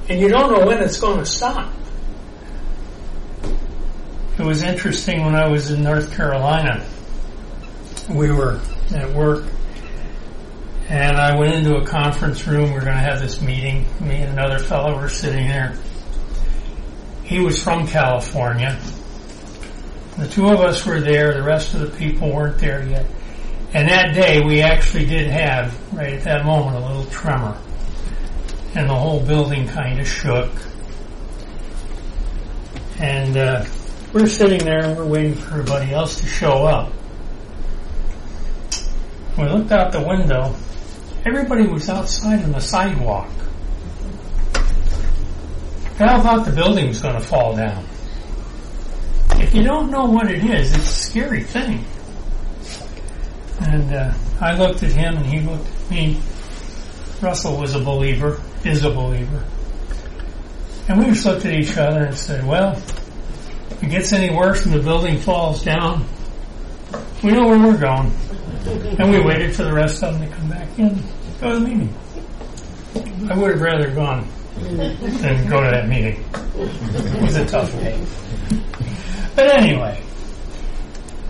And 0.09 0.21
you 0.21 0.29
don't 0.29 0.53
know 0.53 0.67
when 0.67 0.83
it's 0.83 1.01
going 1.01 1.19
to 1.19 1.27
stop. 1.27 1.73
It 4.39 4.45
was 4.45 4.63
interesting 4.63 5.25
when 5.25 5.35
I 5.35 5.49
was 5.49 5.71
in 5.71 5.83
North 5.83 6.15
Carolina. 6.15 6.87
We 8.09 8.31
were 8.31 8.61
at 8.95 9.13
work 9.13 9.45
and 10.89 11.17
I 11.17 11.37
went 11.37 11.55
into 11.55 11.77
a 11.77 11.85
conference 11.85 12.47
room. 12.47 12.71
We 12.71 12.77
are 12.77 12.85
going 12.85 12.93
to 12.97 13.03
have 13.03 13.21
this 13.21 13.41
meeting. 13.41 13.87
Me 14.01 14.17
and 14.17 14.39
another 14.39 14.59
fellow 14.59 14.95
were 14.95 15.09
sitting 15.09 15.49
there. 15.49 15.77
He 17.27 17.41
was 17.41 17.63
from 17.63 17.87
California. 17.87 18.81
The 20.17 20.29
two 20.29 20.49
of 20.49 20.61
us 20.61 20.87
were 20.87 21.01
there. 21.01 21.35
The 21.35 21.43
rest 21.43 21.75
of 21.75 21.81
the 21.81 21.99
people 21.99 22.33
weren't 22.33 22.59
there 22.59 22.87
yet. 22.87 23.07
And 23.75 23.89
that 23.89 24.15
day 24.15 24.41
we 24.41 24.63
actually 24.63 25.05
did 25.05 25.27
have, 25.27 25.77
right 25.93 26.15
at 26.15 26.23
that 26.25 26.47
moment, 26.47 26.77
a 26.77 26.87
little 26.87 27.05
tremor. 27.07 27.61
And 28.75 28.89
the 28.89 28.95
whole 28.95 29.21
building 29.21 29.69
kind 29.69 30.01
of 30.01 30.09
shook. 30.09 30.51
And 32.99 33.37
uh, 33.37 33.65
we're 34.13 34.27
sitting 34.27 34.65
there 34.65 34.85
and 34.85 34.97
we're 34.97 35.07
waiting 35.07 35.35
for 35.35 35.51
everybody 35.51 35.93
else 35.93 36.21
to 36.21 36.27
show 36.27 36.65
up. 36.65 36.93
We 39.37 39.45
looked 39.45 39.71
out 39.71 39.93
the 39.93 40.03
window 40.03 40.55
Everybody 41.27 41.67
was 41.67 41.89
outside 41.89 42.45
on 42.45 42.53
the 42.53 42.61
sidewalk. 42.61 43.29
Val 45.97 46.21
thought 46.21 46.45
the 46.45 46.53
building 46.53 46.89
was 46.89 47.01
going 47.01 47.15
to 47.15 47.21
fall 47.21 47.57
down. 47.57 47.83
If 49.31 49.55
you 49.55 49.63
don't 49.63 49.91
know 49.91 50.05
what 50.05 50.31
it 50.31 50.45
is, 50.45 50.75
it's 50.75 50.85
a 50.85 50.93
scary 50.93 51.43
thing. 51.43 51.85
And 53.61 53.95
uh, 53.95 54.13
I 54.39 54.59
looked 54.59 54.83
at 54.83 54.93
him 54.93 55.17
and 55.17 55.25
he 55.25 55.41
looked 55.41 55.67
at 55.67 55.91
me. 55.91 56.21
Russell 57.23 57.59
was 57.59 57.75
a 57.75 57.79
believer, 57.81 58.43
is 58.63 58.85
a 58.85 58.91
believer. 58.91 59.43
And 60.89 60.99
we 60.99 61.07
just 61.07 61.25
looked 61.25 61.47
at 61.47 61.55
each 61.55 61.79
other 61.79 62.05
and 62.05 62.17
said, 62.17 62.47
well, 62.47 62.73
if 62.73 63.83
it 63.83 63.89
gets 63.89 64.13
any 64.13 64.35
worse 64.35 64.67
and 64.67 64.75
the 64.75 64.83
building 64.83 65.19
falls 65.19 65.63
down, 65.63 66.05
we 67.25 67.33
know 67.33 67.49
where 67.49 67.59
we're 67.59 67.79
going. 67.79 68.13
And 68.99 69.11
we 69.11 69.21
waited 69.21 69.57
for 69.57 69.63
the 69.63 69.73
rest 69.73 70.03
of 70.03 70.19
them 70.19 70.29
to 70.29 70.37
come 70.37 70.51
back 70.51 70.79
in, 70.79 71.03
go 71.41 71.53
to 71.55 71.59
the 71.59 71.67
meeting. 71.67 71.95
I 73.31 73.37
would 73.37 73.53
have 73.53 73.61
rather 73.63 73.91
gone 73.91 74.29
than 74.59 75.49
go 75.49 75.63
to 75.63 75.71
that 75.71 75.89
meeting. 75.89 76.25
It 76.55 77.23
was 77.23 77.37
a 77.37 77.47
tough 77.47 77.73
day. 77.73 78.03
But 79.35 79.59
anyway, 79.59 80.03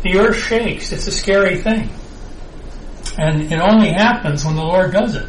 the 0.02 0.18
earth 0.18 0.38
shakes. 0.38 0.92
It's 0.92 1.06
a 1.06 1.12
scary 1.12 1.58
thing. 1.58 1.90
And 3.18 3.52
it 3.52 3.58
only 3.58 3.90
happens 3.90 4.44
when 4.44 4.56
the 4.56 4.62
Lord 4.62 4.92
does 4.92 5.16
it. 5.16 5.28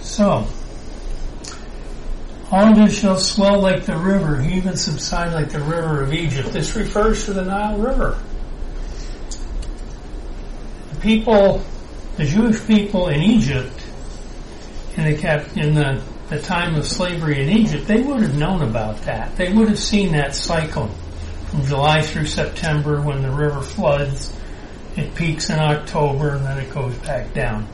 So, 0.00 0.46
it 2.54 2.90
shall 2.90 3.18
swell 3.18 3.60
like 3.60 3.84
the 3.84 3.96
river, 3.96 4.42
even 4.42 4.76
subside 4.76 5.32
like 5.32 5.50
the 5.50 5.60
river 5.60 6.02
of 6.02 6.12
Egypt. 6.12 6.52
This 6.52 6.76
refers 6.76 7.24
to 7.26 7.32
the 7.32 7.44
Nile 7.44 7.78
River. 7.78 8.18
The 10.90 11.00
people, 11.00 11.62
the 12.16 12.24
Jewish 12.24 12.66
people 12.66 13.08
in 13.08 13.22
Egypt, 13.22 13.81
in 15.02 15.14
the 15.14 15.20
cap, 15.20 15.56
in 15.56 15.74
the, 15.74 16.02
the 16.28 16.40
time 16.40 16.74
of 16.76 16.86
slavery 16.86 17.42
in 17.42 17.48
Egypt, 17.48 17.86
they 17.86 18.00
would 18.00 18.22
have 18.22 18.36
known 18.36 18.62
about 18.62 19.02
that. 19.02 19.36
They 19.36 19.52
would 19.52 19.68
have 19.68 19.78
seen 19.78 20.12
that 20.12 20.34
cycle 20.34 20.88
from 21.50 21.64
July 21.64 22.02
through 22.02 22.26
September 22.26 23.00
when 23.00 23.22
the 23.22 23.30
river 23.30 23.60
floods. 23.60 24.34
It 24.96 25.14
peaks 25.14 25.50
in 25.50 25.58
October 25.58 26.36
and 26.36 26.44
then 26.44 26.58
it 26.58 26.70
goes 26.70 26.94
back 26.98 27.32
down. 27.34 27.66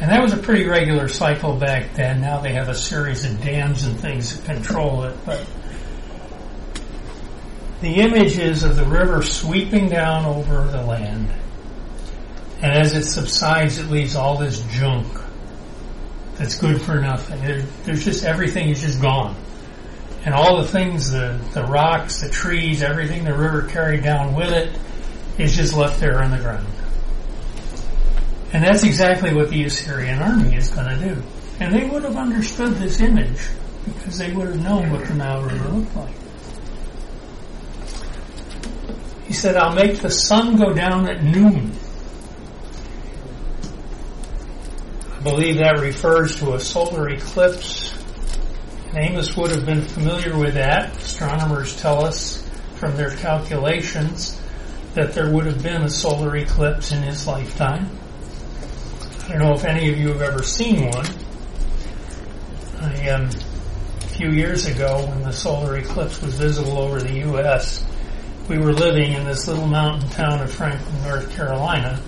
And 0.00 0.10
that 0.10 0.22
was 0.22 0.32
a 0.32 0.36
pretty 0.36 0.66
regular 0.66 1.08
cycle 1.08 1.56
back 1.56 1.94
then. 1.94 2.20
Now 2.20 2.40
they 2.40 2.52
have 2.52 2.68
a 2.68 2.74
series 2.74 3.24
of 3.24 3.40
dams 3.42 3.84
and 3.84 3.98
things 3.98 4.36
that 4.36 4.44
control 4.44 5.04
it, 5.04 5.16
but 5.24 5.44
the 7.80 7.94
image 7.94 8.38
is 8.38 8.64
of 8.64 8.76
the 8.76 8.84
river 8.84 9.22
sweeping 9.22 9.88
down 9.88 10.24
over 10.24 10.64
the 10.70 10.82
land. 10.82 11.32
And 12.60 12.72
as 12.72 12.94
it 12.94 13.04
subsides, 13.04 13.78
it 13.78 13.86
leaves 13.86 14.16
all 14.16 14.36
this 14.36 14.60
junk 14.72 15.06
that's 16.38 16.56
good 16.56 16.80
for 16.80 17.00
nothing. 17.00 17.40
There, 17.40 17.62
there's 17.84 18.04
just 18.04 18.24
everything 18.24 18.68
is 18.70 18.80
just 18.80 19.02
gone. 19.02 19.36
And 20.24 20.34
all 20.34 20.58
the 20.58 20.68
things, 20.68 21.10
the, 21.10 21.38
the 21.52 21.64
rocks, 21.64 22.20
the 22.20 22.28
trees, 22.28 22.82
everything 22.82 23.24
the 23.24 23.34
river 23.34 23.62
carried 23.62 24.02
down 24.02 24.34
with 24.34 24.50
it 24.50 24.78
is 25.38 25.56
just 25.56 25.74
left 25.74 26.00
there 26.00 26.22
on 26.22 26.30
the 26.30 26.38
ground. 26.38 26.66
And 28.52 28.64
that's 28.64 28.82
exactly 28.82 29.34
what 29.34 29.50
the 29.50 29.64
Assyrian 29.64 30.20
army 30.20 30.56
is 30.56 30.70
going 30.70 30.88
to 30.88 31.14
do. 31.14 31.22
And 31.60 31.74
they 31.74 31.88
would 31.88 32.04
have 32.04 32.16
understood 32.16 32.74
this 32.74 33.00
image 33.00 33.40
because 33.84 34.18
they 34.18 34.32
would 34.32 34.48
have 34.48 34.62
known 34.62 34.90
what 34.90 35.06
the 35.06 35.14
Nile 35.14 35.42
River 35.42 35.68
looked 35.68 35.96
like. 35.96 36.14
He 39.26 39.34
said, 39.34 39.56
I'll 39.56 39.74
make 39.74 40.00
the 40.00 40.10
sun 40.10 40.56
go 40.56 40.72
down 40.72 41.08
at 41.08 41.22
noon. 41.22 41.72
I 45.04 45.07
believe 45.22 45.56
that 45.58 45.80
refers 45.80 46.38
to 46.40 46.54
a 46.54 46.60
solar 46.60 47.08
eclipse. 47.08 47.94
And 48.88 48.98
Amos 48.98 49.36
would 49.36 49.50
have 49.50 49.66
been 49.66 49.82
familiar 49.82 50.36
with 50.36 50.54
that. 50.54 50.96
Astronomers 50.96 51.76
tell 51.80 52.04
us 52.04 52.48
from 52.76 52.96
their 52.96 53.10
calculations 53.16 54.40
that 54.94 55.12
there 55.12 55.30
would 55.32 55.46
have 55.46 55.62
been 55.62 55.82
a 55.82 55.90
solar 55.90 56.36
eclipse 56.36 56.92
in 56.92 57.02
his 57.02 57.26
lifetime. 57.26 57.90
I 59.24 59.32
don't 59.32 59.38
know 59.40 59.52
if 59.52 59.64
any 59.64 59.90
of 59.90 59.98
you 59.98 60.08
have 60.08 60.22
ever 60.22 60.42
seen 60.42 60.86
one. 60.90 61.06
I, 62.80 63.08
um, 63.10 63.28
a 63.28 64.08
few 64.08 64.30
years 64.30 64.66
ago, 64.66 65.06
when 65.06 65.22
the 65.22 65.32
solar 65.32 65.76
eclipse 65.76 66.22
was 66.22 66.34
visible 66.34 66.78
over 66.78 67.00
the 67.00 67.18
U.S., 67.20 67.84
we 68.48 68.58
were 68.58 68.72
living 68.72 69.12
in 69.12 69.24
this 69.24 69.46
little 69.46 69.66
mountain 69.66 70.08
town 70.10 70.40
of 70.40 70.50
Franklin, 70.50 71.02
North 71.02 71.30
Carolina, 71.36 72.00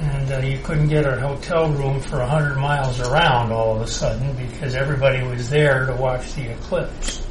and 0.00 0.32
uh, 0.32 0.38
you 0.38 0.58
couldn't 0.60 0.88
get 0.88 1.04
a 1.06 1.20
hotel 1.20 1.70
room 1.70 2.00
for 2.00 2.20
a 2.20 2.26
hundred 2.26 2.56
miles 2.56 3.00
around 3.00 3.52
all 3.52 3.76
of 3.76 3.82
a 3.82 3.86
sudden 3.86 4.34
because 4.34 4.74
everybody 4.74 5.22
was 5.22 5.50
there 5.50 5.84
to 5.86 5.94
watch 5.94 6.32
the 6.34 6.50
eclipse. 6.50 7.26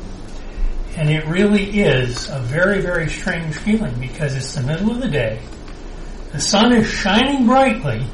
And 0.95 1.09
it 1.09 1.25
really 1.25 1.81
is 1.81 2.29
a 2.29 2.39
very, 2.39 2.81
very 2.81 3.09
strange 3.09 3.55
feeling 3.55 3.99
because 3.99 4.35
it's 4.35 4.53
the 4.53 4.61
middle 4.61 4.91
of 4.91 5.01
the 5.01 5.07
day, 5.07 5.41
the 6.31 6.39
sun 6.39 6.73
is 6.73 6.87
shining 6.87 7.47
brightly, 7.47 8.05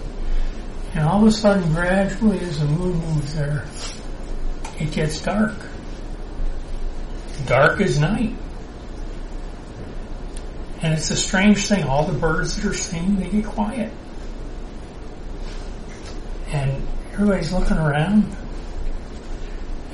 and 0.93 1.03
all 1.03 1.21
of 1.21 1.27
a 1.27 1.31
sudden, 1.31 1.73
gradually, 1.73 2.39
as 2.39 2.59
the 2.59 2.65
moon 2.65 2.95
moves 2.95 3.35
there, 3.35 3.65
it 4.79 4.91
gets 4.93 5.21
dark. 5.21 5.55
Dark 7.45 7.81
as 7.81 7.99
night. 7.99 8.33
And 10.81 10.93
it's 10.93 11.11
a 11.11 11.17
strange 11.17 11.67
thing. 11.67 11.83
All 11.83 12.05
the 12.05 12.17
birds 12.17 12.55
that 12.55 12.65
are 12.65 12.73
singing, 12.73 13.17
they 13.17 13.27
get 13.27 13.45
quiet. 13.45 13.91
And 16.47 16.87
everybody's 17.13 17.51
looking 17.51 17.77
around. 17.77 18.35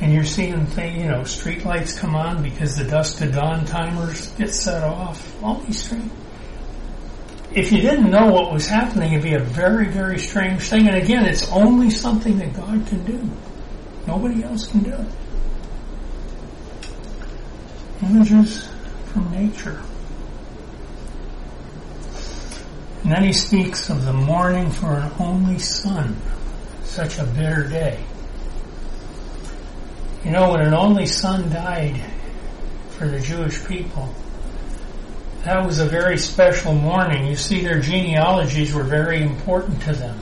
And 0.02 0.14
you're 0.14 0.24
seeing 0.24 0.66
thing, 0.66 1.00
you 1.00 1.08
know, 1.08 1.24
street 1.24 1.64
lights 1.64 1.98
come 1.98 2.16
on 2.16 2.42
because 2.42 2.76
the 2.76 2.84
dusk 2.84 3.20
to 3.20 3.32
dawn 3.32 3.66
timers 3.66 4.28
get 4.32 4.54
set 4.54 4.84
off. 4.84 5.44
All 5.44 5.56
these 5.58 5.84
strange 5.84 6.12
if 7.54 7.72
you 7.72 7.82
didn't 7.82 8.10
know 8.10 8.28
what 8.28 8.52
was 8.52 8.66
happening, 8.66 9.12
it'd 9.12 9.24
be 9.24 9.34
a 9.34 9.40
very, 9.40 9.90
very 9.90 10.18
strange 10.20 10.62
thing. 10.62 10.88
And 10.88 10.96
again, 10.96 11.26
it's 11.26 11.52
only 11.52 11.90
something 11.90 12.38
that 12.38 12.54
God 12.54 12.86
can 12.88 13.04
do. 13.04 13.30
Nobody 14.08 14.44
else 14.44 14.68
can 14.68 14.84
do 14.84 14.94
it. 14.94 15.08
Images 18.04 18.70
from 19.08 19.32
nature. 19.32 19.82
And 23.04 23.12
then 23.12 23.24
he 23.24 23.34
speaks 23.34 23.90
of 23.90 24.06
the 24.06 24.14
mourning 24.14 24.72
for 24.72 24.94
an 24.94 25.12
only 25.20 25.60
son. 25.60 26.16
Such 26.92 27.20
a 27.20 27.24
bitter 27.24 27.70
day. 27.70 28.04
You 30.26 30.32
know, 30.32 30.52
when 30.52 30.60
an 30.60 30.74
only 30.74 31.06
son 31.06 31.50
died 31.50 32.02
for 32.90 33.08
the 33.08 33.22
Jewish 33.22 33.66
people, 33.66 34.14
that 35.46 35.66
was 35.66 35.80
a 35.80 35.86
very 35.86 36.18
special 36.18 36.76
mourning. 36.76 37.28
You 37.28 37.38
see, 37.38 37.64
their 37.64 37.80
genealogies 37.80 38.74
were 38.74 38.84
very 38.84 39.22
important 39.22 39.82
to 39.84 39.94
them. 39.94 40.20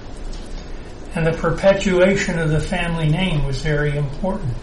And 1.16 1.26
the 1.26 1.34
perpetuation 1.34 2.38
of 2.38 2.52
the 2.52 2.62
family 2.62 3.10
name 3.10 3.48
was 3.48 3.64
very 3.64 3.98
important. 3.98 4.54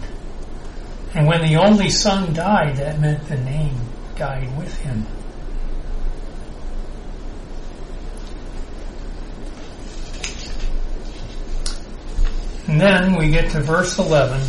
And 1.13 1.27
when 1.27 1.41
the 1.41 1.57
only 1.57 1.89
son 1.89 2.33
died, 2.33 2.77
that 2.77 3.01
meant 3.01 3.27
the 3.27 3.35
name 3.35 3.81
died 4.15 4.57
with 4.57 4.73
him. 4.77 5.05
And 12.67 12.81
then 12.81 13.15
we 13.15 13.29
get 13.29 13.51
to 13.51 13.61
verse 13.61 13.97
11, 13.97 14.41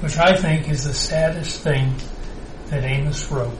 which 0.00 0.16
I 0.16 0.36
think 0.36 0.68
is 0.68 0.84
the 0.84 0.92
saddest 0.92 1.60
thing 1.60 1.94
that 2.70 2.82
Amos 2.82 3.30
wrote. 3.30 3.56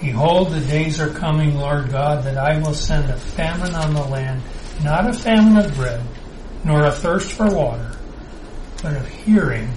Behold, 0.00 0.52
the 0.52 0.60
days 0.60 1.00
are 1.00 1.10
coming, 1.10 1.56
Lord 1.56 1.90
God, 1.90 2.24
that 2.24 2.38
I 2.38 2.58
will 2.58 2.72
send 2.72 3.10
a 3.10 3.16
famine 3.16 3.74
on 3.74 3.92
the 3.92 4.04
land, 4.04 4.42
not 4.82 5.10
a 5.10 5.12
famine 5.12 5.62
of 5.62 5.74
bread, 5.74 6.02
nor 6.64 6.86
a 6.86 6.92
thirst 6.92 7.32
for 7.32 7.52
water, 7.52 7.92
but 8.82 8.96
of 8.96 9.06
hearing 9.06 9.70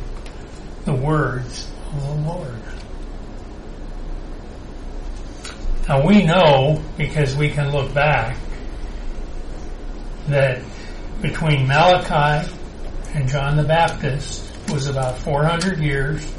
the 0.85 0.93
words 0.93 1.67
of 1.91 2.01
the 2.01 2.13
Lord. 2.29 2.61
Now 5.89 6.05
we 6.05 6.23
know, 6.23 6.81
because 6.97 7.35
we 7.35 7.49
can 7.49 7.71
look 7.71 7.93
back, 7.93 8.37
that 10.27 10.61
between 11.21 11.67
Malachi 11.67 12.51
and 13.13 13.27
John 13.27 13.57
the 13.57 13.63
Baptist 13.63 14.49
was 14.69 14.87
about 14.87 15.17
400 15.19 15.79
years 15.79 16.33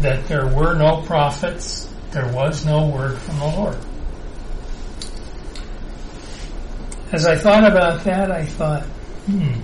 that 0.00 0.26
there 0.26 0.46
were 0.46 0.74
no 0.74 1.02
prophets, 1.02 1.88
there 2.10 2.28
was 2.32 2.64
no 2.66 2.86
word 2.88 3.18
from 3.18 3.38
the 3.38 3.46
Lord. 3.46 3.78
As 7.12 7.26
I 7.26 7.36
thought 7.36 7.64
about 7.64 8.04
that, 8.04 8.30
I 8.30 8.44
thought, 8.44 8.82
hmm, 8.82 9.60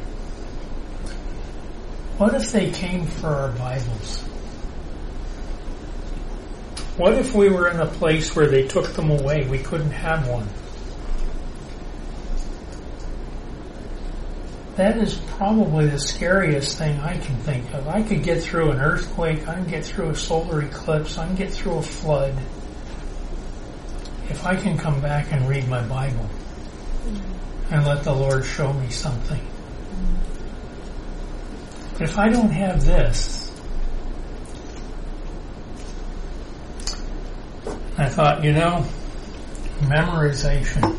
what 2.19 2.35
if 2.35 2.53
they 2.53 2.71
came 2.71 3.07
for 3.07 3.29
our 3.29 3.53
Bibles? 3.53 4.21
What 6.97 7.15
if 7.15 7.35
we 7.35 7.49
were 7.49 7.69
in 7.69 7.79
a 7.79 7.87
place 7.87 8.35
where 8.35 8.49
they 8.49 8.67
took 8.67 8.89
them 8.89 9.11
away? 9.11 9.47
We 9.49 9.59
couldn't 9.59 9.93
have 9.93 10.29
one. 10.29 10.49
That 14.79 14.97
is 14.97 15.17
probably 15.37 15.87
the 15.87 15.99
scariest 15.99 16.79
thing 16.79 17.01
I 17.01 17.19
can 17.19 17.35
think 17.39 17.75
of. 17.75 17.89
I 17.89 18.01
could 18.01 18.23
get 18.23 18.41
through 18.41 18.71
an 18.71 18.81
earthquake, 18.81 19.49
I 19.49 19.55
can 19.55 19.67
get 19.67 19.85
through 19.85 20.11
a 20.11 20.15
solar 20.15 20.63
eclipse, 20.63 21.19
I 21.19 21.27
can 21.27 21.35
get 21.35 21.51
through 21.51 21.79
a 21.79 21.83
flood. 21.83 22.33
If 24.29 24.47
I 24.47 24.55
can 24.55 24.79
come 24.79 25.01
back 25.01 25.33
and 25.33 25.49
read 25.49 25.67
my 25.67 25.85
Bible 25.85 26.31
and 27.73 27.85
let 27.85 28.05
the 28.05 28.13
Lord 28.13 28.45
show 28.45 28.73
me 28.73 28.89
something. 28.91 29.41
If 31.99 32.17
I 32.17 32.29
don't 32.29 32.51
have 32.51 32.85
this, 32.85 33.51
I 37.97 38.09
thought, 38.09 38.45
you 38.45 38.53
know, 38.53 38.87
memorization. 39.81 40.97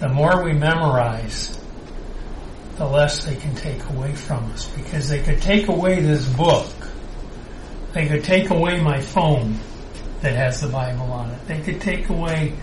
The 0.00 0.08
more 0.08 0.42
we 0.42 0.54
memorize, 0.54 1.57
the 2.78 2.86
less 2.86 3.24
they 3.24 3.34
can 3.34 3.54
take 3.56 3.84
away 3.90 4.14
from 4.14 4.50
us. 4.52 4.68
Because 4.68 5.08
they 5.08 5.20
could 5.20 5.42
take 5.42 5.68
away 5.68 6.00
this 6.00 6.26
book. 6.34 6.66
They 7.92 8.06
could 8.06 8.24
take 8.24 8.50
away 8.50 8.80
my 8.80 9.00
phone 9.00 9.58
that 10.20 10.34
has 10.34 10.60
the 10.60 10.68
Bible 10.68 11.12
on 11.12 11.30
it. 11.30 11.46
They 11.46 11.60
could 11.60 11.80
take 11.80 12.08
away 12.08 12.54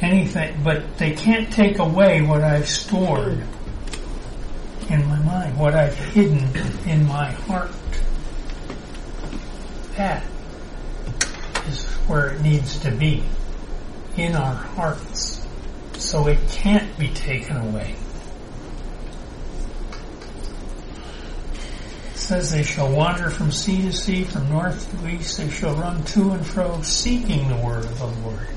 anything, 0.00 0.62
but 0.64 0.98
they 0.98 1.12
can't 1.12 1.52
take 1.52 1.78
away 1.78 2.22
what 2.22 2.42
I've 2.42 2.68
stored 2.68 3.44
in 4.88 5.06
my 5.08 5.18
mind, 5.20 5.56
what 5.56 5.74
I've 5.74 5.96
hidden 5.96 6.56
in 6.86 7.06
my 7.06 7.30
heart. 7.30 7.70
That 9.96 10.24
is 11.68 11.84
where 12.06 12.30
it 12.30 12.40
needs 12.40 12.78
to 12.80 12.90
be, 12.90 13.22
in 14.16 14.34
our 14.34 14.54
hearts. 14.54 15.46
So 15.98 16.26
it 16.26 16.38
can't 16.48 16.98
be 16.98 17.08
taken 17.08 17.56
away. 17.56 17.94
Says 22.22 22.50
they 22.50 22.62
shall 22.62 22.90
wander 22.90 23.28
from 23.28 23.50
sea 23.50 23.82
to 23.82 23.92
sea, 23.92 24.24
from 24.24 24.48
north 24.48 24.90
to 24.90 25.08
east, 25.08 25.38
they 25.38 25.50
shall 25.50 25.74
run 25.74 26.02
to 26.04 26.30
and 26.30 26.46
fro, 26.46 26.80
seeking 26.82 27.48
the 27.48 27.56
word 27.56 27.84
of 27.84 27.98
the 27.98 28.06
Lord. 28.06 28.48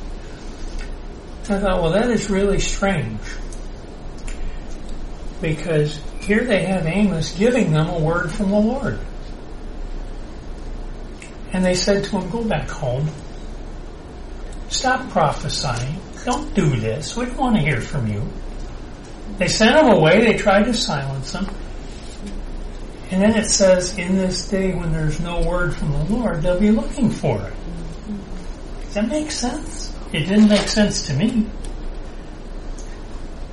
I 1.47 1.59
thought, 1.59 1.81
well, 1.81 1.91
that 1.91 2.09
is 2.09 2.29
really 2.29 2.59
strange. 2.59 3.19
Because 5.41 5.99
here 6.21 6.43
they 6.43 6.65
have 6.65 6.85
Amos 6.85 7.35
giving 7.37 7.71
them 7.71 7.89
a 7.89 7.99
word 7.99 8.31
from 8.31 8.51
the 8.51 8.59
Lord. 8.59 8.99
And 11.51 11.63
they 11.63 11.75
said 11.75 12.03
to 12.05 12.19
him, 12.19 12.29
go 12.29 12.43
back 12.43 12.69
home. 12.69 13.09
Stop 14.69 15.09
prophesying. 15.11 15.99
Don't 16.23 16.53
do 16.55 16.75
this. 16.75 17.15
We 17.15 17.25
don't 17.25 17.37
want 17.37 17.55
to 17.57 17.61
hear 17.61 17.81
from 17.81 18.07
you. 18.07 18.27
They 19.37 19.47
sent 19.47 19.77
him 19.77 19.87
away. 19.87 20.21
They 20.21 20.37
tried 20.37 20.63
to 20.63 20.73
silence 20.73 21.33
him. 21.33 21.47
And 23.15 23.23
then 23.23 23.41
it 23.41 23.49
says, 23.49 23.97
in 23.97 24.17
this 24.17 24.49
day 24.49 24.73
when 24.73 24.91
there's 24.91 25.21
no 25.21 25.41
word 25.41 25.73
from 25.73 25.93
the 25.93 26.03
Lord, 26.03 26.41
they'll 26.41 26.59
be 26.59 26.71
looking 26.71 27.09
for 27.09 27.41
it. 27.47 27.53
Does 28.81 28.95
that 28.95 29.07
make 29.07 29.31
sense? 29.31 29.95
It 30.11 30.25
didn't 30.25 30.49
make 30.49 30.67
sense 30.67 31.07
to 31.07 31.13
me. 31.13 31.47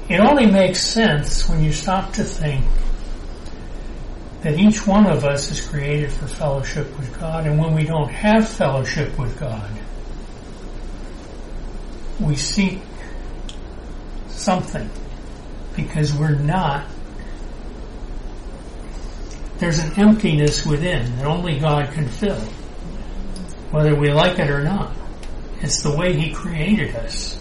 It 0.08 0.18
only 0.18 0.46
makes 0.46 0.84
sense 0.84 1.48
when 1.48 1.62
you 1.62 1.72
stop 1.72 2.12
to 2.14 2.24
think 2.24 2.64
that 4.40 4.58
each 4.58 4.84
one 4.84 5.06
of 5.06 5.24
us 5.24 5.52
is 5.52 5.60
created 5.60 6.10
for 6.10 6.26
fellowship 6.26 6.88
with 6.98 7.16
God, 7.20 7.46
and 7.46 7.56
when 7.56 7.72
we 7.72 7.84
don't 7.84 8.10
have 8.10 8.48
fellowship 8.48 9.16
with 9.16 9.38
God, 9.38 9.70
we 12.18 12.34
seek 12.34 12.80
something 14.26 14.90
because 15.76 16.12
we're 16.12 16.34
not. 16.34 16.84
There's 19.62 19.78
an 19.78 19.96
emptiness 19.96 20.66
within 20.66 21.18
that 21.18 21.24
only 21.24 21.60
God 21.60 21.92
can 21.92 22.08
fill, 22.08 22.40
whether 23.70 23.94
we 23.94 24.10
like 24.10 24.40
it 24.40 24.50
or 24.50 24.64
not. 24.64 24.92
It's 25.60 25.84
the 25.84 25.96
way 25.96 26.14
He 26.14 26.32
created 26.32 26.96
us. 26.96 27.40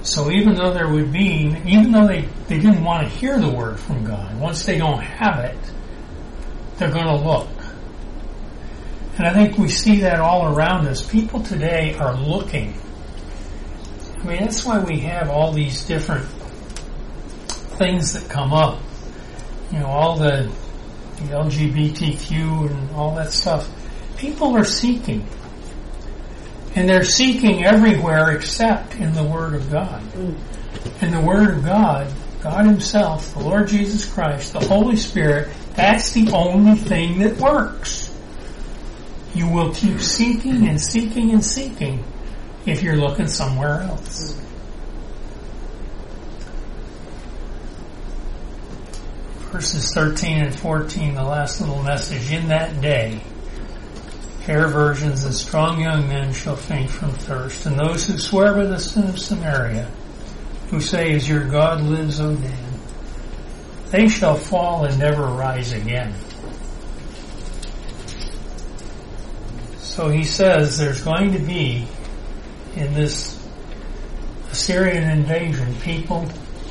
So 0.00 0.30
even 0.30 0.54
though 0.54 0.72
there 0.72 0.88
would 0.88 1.12
be, 1.12 1.54
even 1.66 1.92
though 1.92 2.06
they, 2.06 2.22
they 2.48 2.58
didn't 2.58 2.84
want 2.84 3.06
to 3.06 3.14
hear 3.18 3.38
the 3.38 3.50
word 3.50 3.78
from 3.78 4.02
God, 4.02 4.40
once 4.40 4.64
they 4.64 4.78
don't 4.78 5.02
have 5.02 5.44
it, 5.44 5.58
they're 6.78 6.90
going 6.90 7.04
to 7.04 7.16
look. 7.16 7.50
And 9.18 9.26
I 9.26 9.34
think 9.34 9.58
we 9.58 9.68
see 9.68 10.00
that 10.00 10.20
all 10.20 10.56
around 10.56 10.86
us. 10.86 11.06
People 11.06 11.42
today 11.42 11.92
are 11.96 12.16
looking. 12.16 12.80
I 14.20 14.24
mean, 14.24 14.38
that's 14.38 14.64
why 14.64 14.78
we 14.78 15.00
have 15.00 15.28
all 15.28 15.52
these 15.52 15.84
different 15.84 16.24
things 17.76 18.14
that 18.14 18.30
come 18.30 18.54
up. 18.54 18.80
You 19.72 19.80
know, 19.80 19.86
all 19.86 20.16
the, 20.16 20.50
the 21.16 21.22
LGBTQ 21.24 22.70
and 22.70 22.90
all 22.92 23.14
that 23.16 23.32
stuff. 23.32 23.68
People 24.16 24.56
are 24.56 24.64
seeking. 24.64 25.26
And 26.74 26.88
they're 26.88 27.04
seeking 27.04 27.64
everywhere 27.64 28.32
except 28.32 28.94
in 28.96 29.12
the 29.14 29.24
Word 29.24 29.54
of 29.54 29.70
God. 29.70 30.02
Mm. 30.12 30.36
And 31.00 31.14
the 31.14 31.20
Word 31.20 31.56
of 31.56 31.64
God, 31.64 32.12
God 32.42 32.66
Himself, 32.66 33.34
the 33.34 33.40
Lord 33.40 33.68
Jesus 33.68 34.10
Christ, 34.12 34.52
the 34.52 34.60
Holy 34.60 34.96
Spirit, 34.96 35.48
that's 35.74 36.12
the 36.12 36.30
only 36.32 36.76
thing 36.76 37.18
that 37.20 37.38
works. 37.38 38.12
You 39.34 39.48
will 39.48 39.74
keep 39.74 40.00
seeking 40.00 40.68
and 40.68 40.80
seeking 40.80 41.32
and 41.32 41.44
seeking 41.44 42.04
if 42.64 42.82
you're 42.82 42.96
looking 42.96 43.28
somewhere 43.28 43.82
else. 43.82 44.40
Verses 49.56 49.94
13 49.94 50.42
and 50.42 50.54
14, 50.54 51.14
the 51.14 51.24
last 51.24 51.62
little 51.62 51.82
message. 51.82 52.30
In 52.30 52.48
that 52.48 52.78
day, 52.82 53.22
Hair 54.42 54.68
virgins 54.68 55.24
and 55.24 55.32
strong 55.32 55.80
young 55.80 56.06
men 56.06 56.34
shall 56.34 56.56
faint 56.56 56.90
from 56.90 57.12
thirst, 57.12 57.64
and 57.64 57.78
those 57.78 58.06
who 58.06 58.18
swear 58.18 58.52
by 58.52 58.64
the 58.64 58.78
sin 58.78 59.04
of 59.04 59.18
Samaria, 59.18 59.90
who 60.68 60.78
say, 60.78 61.14
As 61.14 61.26
your 61.26 61.48
God 61.48 61.80
lives, 61.80 62.20
O 62.20 62.36
Dan, 62.36 62.80
they 63.92 64.08
shall 64.08 64.34
fall 64.34 64.84
and 64.84 64.98
never 64.98 65.24
rise 65.24 65.72
again. 65.72 66.12
So 69.78 70.10
he 70.10 70.24
says 70.24 70.76
there's 70.76 71.00
going 71.00 71.32
to 71.32 71.38
be 71.38 71.88
in 72.76 72.92
this 72.92 73.42
Assyrian 74.50 75.08
invasion 75.08 75.74
people 75.76 76.26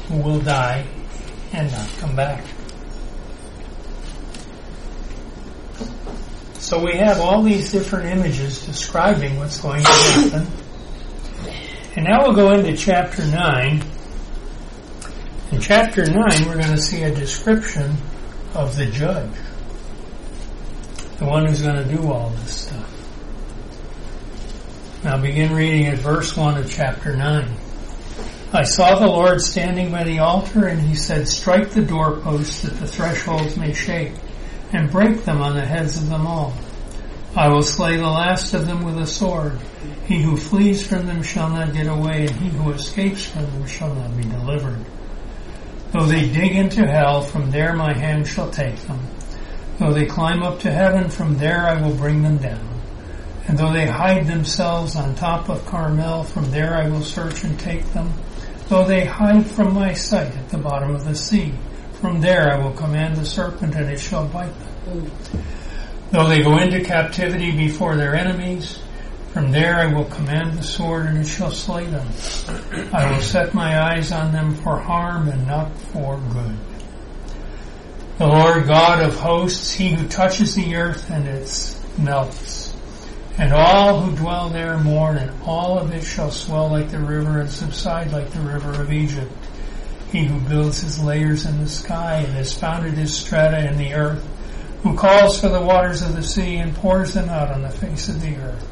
who 0.07 0.17
will 0.17 0.39
die 0.39 0.85
and 1.51 1.71
not 1.71 1.89
come 1.97 2.15
back. 2.15 2.45
So 6.65 6.83
we 6.83 6.93
have 6.97 7.19
all 7.19 7.43
these 7.43 7.71
different 7.71 8.07
images 8.07 8.65
describing 8.65 9.37
what's 9.37 9.61
going 9.61 9.83
to 9.83 9.87
happen. 9.87 10.47
And 11.95 12.05
now 12.05 12.23
we'll 12.23 12.33
go 12.33 12.53
into 12.53 12.75
chapter 12.75 13.23
9. 13.23 13.83
In 15.51 15.61
chapter 15.61 16.07
9, 16.07 16.47
we're 16.47 16.57
going 16.57 16.75
to 16.75 16.81
see 16.81 17.03
a 17.03 17.13
description 17.13 17.95
of 18.55 18.75
the 18.77 18.87
judge. 18.87 19.29
The 21.19 21.25
one 21.25 21.45
who's 21.45 21.61
going 21.61 21.75
to 21.75 21.95
do 21.95 22.11
all 22.11 22.31
this 22.31 22.61
stuff. 22.61 22.91
Now 25.03 25.21
begin 25.21 25.53
reading 25.53 25.85
at 25.85 25.99
verse 25.99 26.35
1 26.35 26.57
of 26.57 26.67
chapter 26.67 27.15
9. 27.15 27.47
I 28.53 28.63
saw 28.63 28.97
the 28.97 29.05
Lord 29.05 29.39
standing 29.39 29.91
by 29.91 30.03
the 30.03 30.17
altar, 30.17 30.65
and 30.65 30.81
he 30.81 30.95
said, 30.95 31.27
Strike 31.27 31.69
the 31.69 31.83
doorposts 31.83 32.63
that 32.63 32.73
the 32.79 32.87
thresholds 32.87 33.55
may 33.55 33.71
shake 33.71 34.13
and 34.73 34.91
break 34.91 35.23
them 35.23 35.41
on 35.41 35.55
the 35.55 35.65
heads 35.65 35.97
of 35.97 36.09
them 36.09 36.25
all. 36.25 36.53
I 37.35 37.49
will 37.49 37.63
slay 37.63 37.97
the 37.97 38.03
last 38.03 38.53
of 38.53 38.65
them 38.65 38.83
with 38.83 38.97
a 38.97 39.05
sword. 39.05 39.59
He 40.05 40.21
who 40.21 40.37
flees 40.37 40.85
from 40.87 41.05
them 41.05 41.21
shall 41.21 41.49
not 41.49 41.73
get 41.73 41.87
away, 41.87 42.27
and 42.27 42.35
he 42.35 42.49
who 42.49 42.71
escapes 42.71 43.25
from 43.25 43.43
them 43.43 43.65
shall 43.67 43.93
not 43.93 44.15
be 44.15 44.23
delivered. 44.23 44.85
Though 45.91 46.05
they 46.05 46.29
dig 46.29 46.55
into 46.55 46.87
hell, 46.87 47.21
from 47.21 47.51
there 47.51 47.73
my 47.75 47.93
hand 47.93 48.27
shall 48.27 48.49
take 48.49 48.77
them. 48.81 48.99
Though 49.79 49.93
they 49.93 50.05
climb 50.05 50.43
up 50.43 50.59
to 50.61 50.71
heaven, 50.71 51.09
from 51.09 51.37
there 51.37 51.67
I 51.67 51.81
will 51.81 51.95
bring 51.95 52.21
them 52.21 52.37
down. 52.37 52.69
And 53.47 53.57
though 53.57 53.73
they 53.73 53.85
hide 53.85 54.27
themselves 54.27 54.95
on 54.95 55.15
top 55.15 55.49
of 55.49 55.65
Carmel, 55.65 56.23
from 56.23 56.49
there 56.51 56.75
I 56.75 56.87
will 56.87 57.03
search 57.03 57.43
and 57.43 57.59
take 57.59 57.85
them. 57.93 58.13
Though 58.69 58.85
they 58.85 59.05
hide 59.05 59.45
from 59.45 59.73
my 59.73 59.93
sight 59.93 60.35
at 60.35 60.49
the 60.49 60.57
bottom 60.57 60.95
of 60.95 61.05
the 61.05 61.15
sea, 61.15 61.53
from 62.05 62.21
there 62.21 62.53
I 62.53 62.63
will 62.63 62.73
command 62.73 63.17
the 63.17 63.25
serpent 63.25 63.73
and 63.73 63.89
it 63.89 63.99
shall 63.99 64.27
bite 64.27 64.53
them. 64.85 65.11
Though 66.11 66.29
they 66.29 66.43
go 66.43 66.59
into 66.59 66.83
captivity 66.83 67.51
before 67.51 67.95
their 67.95 68.13
enemies, 68.13 68.77
from 69.33 69.51
there 69.51 69.77
I 69.77 69.87
will 69.87 70.05
command 70.05 70.55
the 70.55 70.61
sword 70.61 71.07
and 71.07 71.17
it 71.17 71.25
shall 71.25 71.49
slay 71.49 71.85
them. 71.85 72.07
I 72.93 73.11
will 73.11 73.21
set 73.21 73.55
my 73.55 73.91
eyes 73.91 74.11
on 74.11 74.33
them 74.33 74.53
for 74.53 74.77
harm 74.77 75.29
and 75.29 75.47
not 75.47 75.75
for 75.93 76.21
good. 76.31 76.55
The 78.19 78.27
Lord 78.27 78.67
God 78.67 79.01
of 79.01 79.15
hosts, 79.15 79.71
he 79.71 79.89
who 79.89 80.07
touches 80.07 80.53
the 80.53 80.75
earth 80.75 81.09
and 81.09 81.27
it 81.27 81.75
melts. 81.97 82.75
And 83.39 83.51
all 83.51 83.99
who 83.99 84.15
dwell 84.15 84.49
there 84.49 84.77
mourn, 84.77 85.17
and 85.17 85.41
all 85.41 85.79
of 85.79 85.91
it 85.91 86.03
shall 86.03 86.29
swell 86.29 86.69
like 86.69 86.91
the 86.91 86.99
river 86.99 87.39
and 87.39 87.49
subside 87.49 88.11
like 88.11 88.29
the 88.29 88.41
river 88.41 88.79
of 88.79 88.93
Egypt. 88.93 89.31
He 90.15 90.23
who 90.23 90.39
builds 90.39 90.79
his 90.79 91.03
layers 91.03 91.45
in 91.45 91.59
the 91.59 91.67
sky 91.67 92.19
and 92.19 92.31
has 92.35 92.57
founded 92.57 92.93
his 92.93 93.13
strata 93.13 93.69
in 93.69 93.77
the 93.77 93.95
earth, 93.95 94.25
who 94.81 94.95
calls 94.95 95.37
for 95.37 95.49
the 95.49 95.61
waters 95.61 96.01
of 96.01 96.15
the 96.15 96.23
sea 96.23 96.55
and 96.55 96.73
pours 96.73 97.13
them 97.13 97.27
out 97.27 97.51
on 97.51 97.63
the 97.63 97.69
face 97.69 98.07
of 98.07 98.21
the 98.21 98.33
earth. 98.37 98.65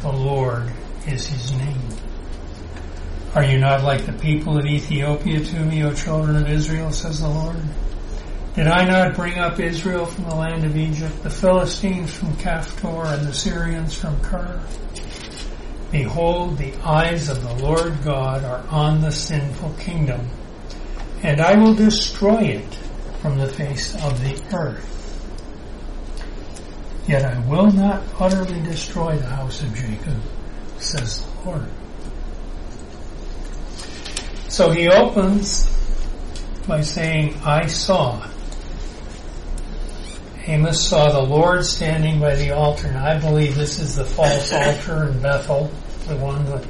The 0.00 0.12
Lord 0.12 0.70
is 1.06 1.26
his 1.26 1.52
name. 1.52 1.88
Are 3.34 3.42
you 3.42 3.58
not 3.58 3.82
like 3.82 4.04
the 4.04 4.12
people 4.12 4.58
of 4.58 4.66
Ethiopia 4.66 5.40
to 5.40 5.60
me, 5.64 5.84
O 5.84 5.94
children 5.94 6.36
of 6.36 6.50
Israel, 6.50 6.92
says 6.92 7.22
the 7.22 7.28
Lord? 7.30 7.62
Did 8.54 8.66
I 8.66 8.84
not 8.84 9.16
bring 9.16 9.38
up 9.38 9.58
Israel 9.58 10.04
from 10.04 10.24
the 10.24 10.36
land 10.36 10.66
of 10.66 10.76
Egypt, 10.76 11.22
the 11.22 11.30
Philistines 11.30 12.12
from 12.12 12.36
Caphtor, 12.36 13.06
and 13.06 13.26
the 13.26 13.32
Syrians 13.32 13.94
from 13.94 14.20
Kir? 14.20 14.60
Behold, 15.90 16.58
the 16.58 16.74
eyes 16.84 17.30
of 17.30 17.42
the 17.42 17.54
Lord 17.64 18.04
God 18.04 18.44
are 18.44 18.66
on 18.68 19.00
the 19.00 19.10
sinful 19.10 19.72
kingdom, 19.78 20.28
and 21.22 21.40
I 21.40 21.56
will 21.56 21.74
destroy 21.74 22.42
it 22.42 22.74
from 23.20 23.38
the 23.38 23.48
face 23.48 23.94
of 24.04 24.20
the 24.22 24.56
earth. 24.56 24.94
Yet 27.06 27.24
I 27.24 27.38
will 27.48 27.70
not 27.72 28.02
utterly 28.20 28.60
destroy 28.60 29.16
the 29.16 29.26
house 29.26 29.62
of 29.62 29.74
Jacob, 29.74 30.20
says 30.78 31.24
the 31.24 31.50
Lord. 31.50 31.68
So 34.48 34.70
he 34.70 34.88
opens 34.88 35.74
by 36.66 36.82
saying, 36.82 37.34
I 37.44 37.66
saw. 37.66 38.26
Amos 40.46 40.86
saw 40.86 41.10
the 41.10 41.20
Lord 41.20 41.64
standing 41.64 42.20
by 42.20 42.34
the 42.34 42.50
altar. 42.50 42.92
Now 42.92 43.06
I 43.06 43.18
believe 43.18 43.54
this 43.54 43.78
is 43.78 43.96
the 43.96 44.04
false 44.04 44.52
altar 44.52 45.08
in 45.08 45.20
Bethel, 45.20 45.70
the 46.06 46.16
one 46.16 46.44
that 46.46 46.66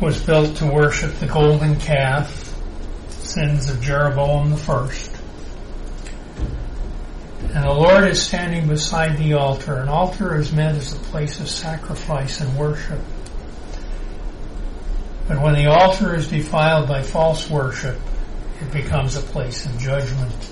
was 0.00 0.24
built 0.24 0.56
to 0.56 0.66
worship 0.66 1.14
the 1.14 1.26
golden 1.26 1.76
calf, 1.76 2.51
sins 3.32 3.70
of 3.70 3.80
Jeroboam 3.80 4.50
the 4.50 4.58
first. 4.58 5.10
And 7.54 7.64
the 7.64 7.72
Lord 7.72 8.06
is 8.06 8.22
standing 8.22 8.68
beside 8.68 9.16
the 9.16 9.34
altar. 9.34 9.76
An 9.76 9.88
altar 9.88 10.36
is 10.36 10.52
meant 10.52 10.76
as 10.76 10.92
a 10.92 10.98
place 10.98 11.40
of 11.40 11.48
sacrifice 11.48 12.42
and 12.42 12.58
worship. 12.58 13.00
But 15.28 15.40
when 15.40 15.54
the 15.54 15.66
altar 15.66 16.14
is 16.14 16.28
defiled 16.28 16.88
by 16.88 17.02
false 17.02 17.48
worship, 17.48 17.98
it 18.60 18.70
becomes 18.70 19.16
a 19.16 19.22
place 19.22 19.64
of 19.64 19.78
judgment. 19.78 20.50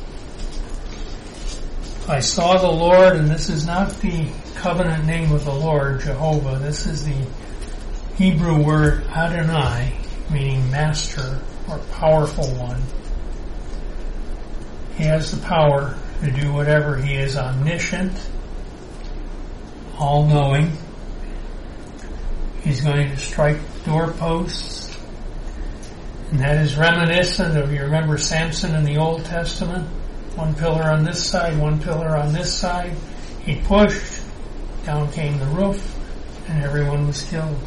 I 2.09 2.21
saw 2.21 2.57
the 2.57 2.71
Lord, 2.71 3.17
and 3.17 3.29
this 3.29 3.51
is 3.51 3.67
not 3.67 3.91
the 4.01 4.33
covenant 4.55 5.05
name 5.05 5.33
of 5.33 5.45
the 5.45 5.55
Lord, 5.55 6.01
Jehovah. 6.01 6.59
This 6.59 6.87
is 6.87 7.05
the 7.05 7.27
Hebrew 8.17 8.63
word 8.63 9.05
Adonai, 9.05 9.99
meaning 10.31 10.71
master 10.71 11.41
or 11.69 11.79
powerful 11.93 12.47
one. 12.55 12.83
He 14.97 15.05
has 15.05 15.31
the 15.31 15.47
power 15.47 15.97
to 16.23 16.31
do 16.31 16.53
whatever. 16.53 16.97
He 16.97 17.15
is 17.15 17.37
omniscient, 17.37 18.13
all 19.99 20.27
knowing. 20.27 20.73
He's 22.63 22.83
going 22.83 23.11
to 23.11 23.17
strike 23.17 23.59
doorposts. 23.85 24.97
And 26.31 26.41
that 26.41 26.59
is 26.59 26.77
reminiscent 26.77 27.57
of, 27.57 27.73
you 27.73 27.83
remember 27.83 28.19
Samson 28.19 28.75
in 28.75 28.85
the 28.85 28.99
Old 28.99 29.25
Testament? 29.25 29.89
One 30.37 30.55
pillar 30.55 30.83
on 30.85 31.05
this 31.05 31.25
side, 31.25 31.59
one 31.59 31.81
pillar 31.81 32.17
on 32.17 32.33
this 32.33 32.55
side. 32.55 32.95
He 33.43 33.57
pushed, 33.63 34.23
down 34.85 35.11
came 35.13 35.39
the 35.39 35.47
roof, 35.47 35.97
and 36.49 36.63
everyone 36.63 37.07
was 37.07 37.23
killed. 37.23 37.59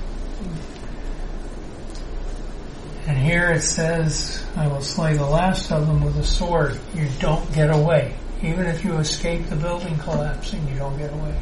And 3.06 3.18
here 3.18 3.52
it 3.52 3.62
says, 3.62 4.42
I 4.56 4.68
will 4.68 4.82
slay 4.82 5.16
the 5.16 5.26
last 5.26 5.72
of 5.72 5.88
them 5.88 6.04
with 6.04 6.18
a 6.18 6.24
sword. 6.24 6.80
You 6.94 7.08
don't 7.20 7.54
get 7.54 7.70
away. 7.70 8.16
Even 8.42 8.66
if 8.66 8.86
you 8.86 8.98
escape 8.98 9.48
the 9.48 9.56
building 9.56 9.98
collapsing, 9.98 10.68
you 10.68 10.76
don't 10.78 10.98
get 10.98 11.12
away. 11.12 11.38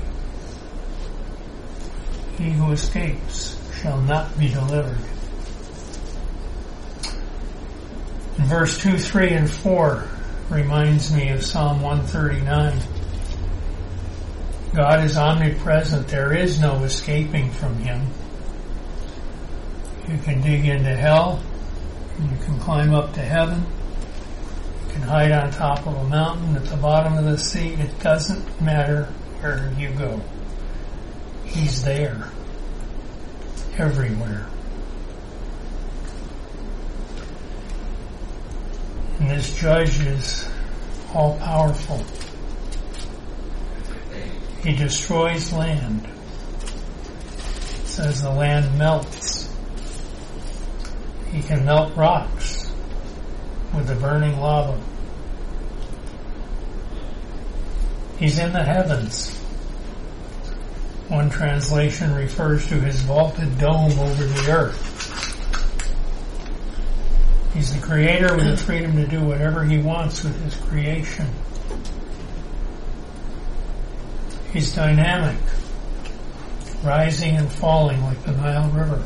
He 2.38 2.52
who 2.52 2.71
escapes 2.71 3.60
shall 3.82 4.02
not 4.02 4.38
be 4.39 4.50
delivered. 4.50 4.97
Verse 8.38 8.80
2, 8.80 8.97
3, 8.97 9.30
and 9.30 9.50
4 9.50 10.08
reminds 10.50 11.13
me 11.13 11.30
of 11.30 11.43
Psalm 11.43 11.82
139. 11.82 12.80
God 14.74 15.04
is 15.04 15.15
omnipresent. 15.17 16.08
There 16.08 16.34
is 16.34 16.60
no 16.60 16.84
escaping 16.84 17.52
from 17.52 17.76
Him. 17.78 18.08
You 20.08 20.17
can 20.17 20.41
dig 20.41 20.65
into 20.65 20.95
hell. 20.95 21.41
You 22.21 22.38
can 22.45 22.60
climb 22.60 22.93
up 22.93 23.13
to 23.13 23.21
heaven. 23.21 23.65
You 24.86 24.93
can 24.93 25.01
hide 25.01 25.31
on 25.31 25.51
top 25.51 25.88
of 25.88 25.95
a 25.95 26.03
mountain 26.03 26.55
at 26.55 26.65
the 26.65 26.77
bottom 26.77 27.17
of 27.17 27.25
the 27.25 27.38
sea. 27.38 27.73
It 27.73 27.99
doesn't 27.99 28.62
matter 28.62 29.05
where 29.39 29.73
you 29.77 29.89
go. 29.91 30.21
He's 31.45 31.84
there. 31.84 32.29
Everywhere. 33.77 34.47
And 39.19 39.29
this 39.29 39.55
judge 39.55 39.99
is 40.01 40.49
all 41.13 41.38
powerful. 41.39 42.03
He 44.63 44.75
destroys 44.75 45.51
land. 45.51 46.05
It 46.05 47.88
says 47.88 48.21
the 48.21 48.29
land 48.29 48.77
melts. 48.77 49.40
He 51.32 51.41
can 51.41 51.65
melt 51.65 51.96
rocks 51.96 52.72
with 53.74 53.88
the 53.88 53.96
burning 53.96 54.39
lava. 54.39 54.82
He's 58.17 58.38
in 58.38 58.52
the 58.52 58.63
heavens. 58.63 59.38
One 61.08 61.30
translation 61.30 62.13
refers 62.13 62.67
to 62.67 62.76
his 62.80 63.02
vaulted 63.02 63.58
dome 63.58 63.98
over 64.00 64.24
the 64.24 64.52
earth. 64.52 64.91
He's 67.54 67.74
the 67.74 67.86
creator 67.86 68.36
with 68.36 68.46
the 68.46 68.58
freedom 68.58 68.96
to 68.96 69.08
do 69.08 69.22
whatever 69.22 69.63
he 69.63 69.78
wants 69.78 70.24
with 70.24 70.41
his 70.44 70.56
creation. 70.67 71.28
He's 74.54 74.74
dynamic, 74.74 75.38
rising 76.84 77.38
and 77.38 77.52
falling 77.52 78.02
like 78.04 78.22
the 78.24 78.32
Nile 78.34 78.70
River. 78.70 79.04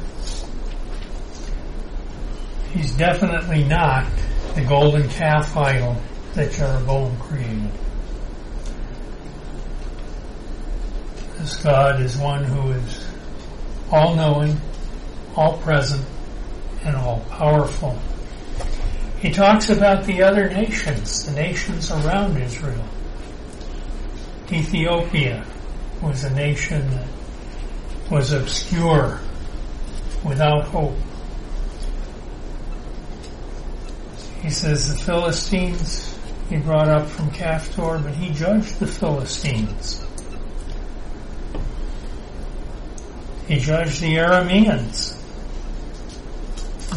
He's 2.75 2.91
definitely 2.91 3.63
not 3.63 4.05
the 4.53 4.61
golden 4.61 5.07
calf 5.07 5.55
idol 5.55 5.95
that 6.33 6.51
Jeroboam 6.51 7.17
created. 7.19 7.71
This 11.37 11.55
God 11.55 12.01
is 12.01 12.17
one 12.17 12.43
who 12.43 12.71
is 12.71 13.07
all 13.89 14.13
knowing, 14.15 14.59
all 15.37 15.57
present, 15.59 16.03
and 16.83 16.97
all 16.97 17.21
powerful. 17.29 17.97
He 19.19 19.31
talks 19.31 19.69
about 19.69 20.03
the 20.03 20.21
other 20.21 20.49
nations, 20.49 21.25
the 21.25 21.31
nations 21.31 21.89
around 21.91 22.35
Israel. 22.35 22.83
Ethiopia 24.51 25.45
was 26.01 26.25
a 26.25 26.33
nation 26.33 26.89
that 26.89 27.07
was 28.11 28.33
obscure, 28.33 29.21
without 30.25 30.65
hope. 30.65 30.97
He 34.45 34.51
says 34.51 34.95
the 34.95 35.03
Philistines 35.03 36.15
he 36.49 36.57
brought 36.57 36.87
up 36.87 37.07
from 37.07 37.31
Caphtor, 37.31 37.97
but 38.03 38.13
he 38.13 38.31
judged 38.31 38.79
the 38.79 38.85
Philistines. 38.85 40.05
He 43.47 43.57
judged 43.57 44.01
the 44.01 44.17
Arameans. 44.17 45.19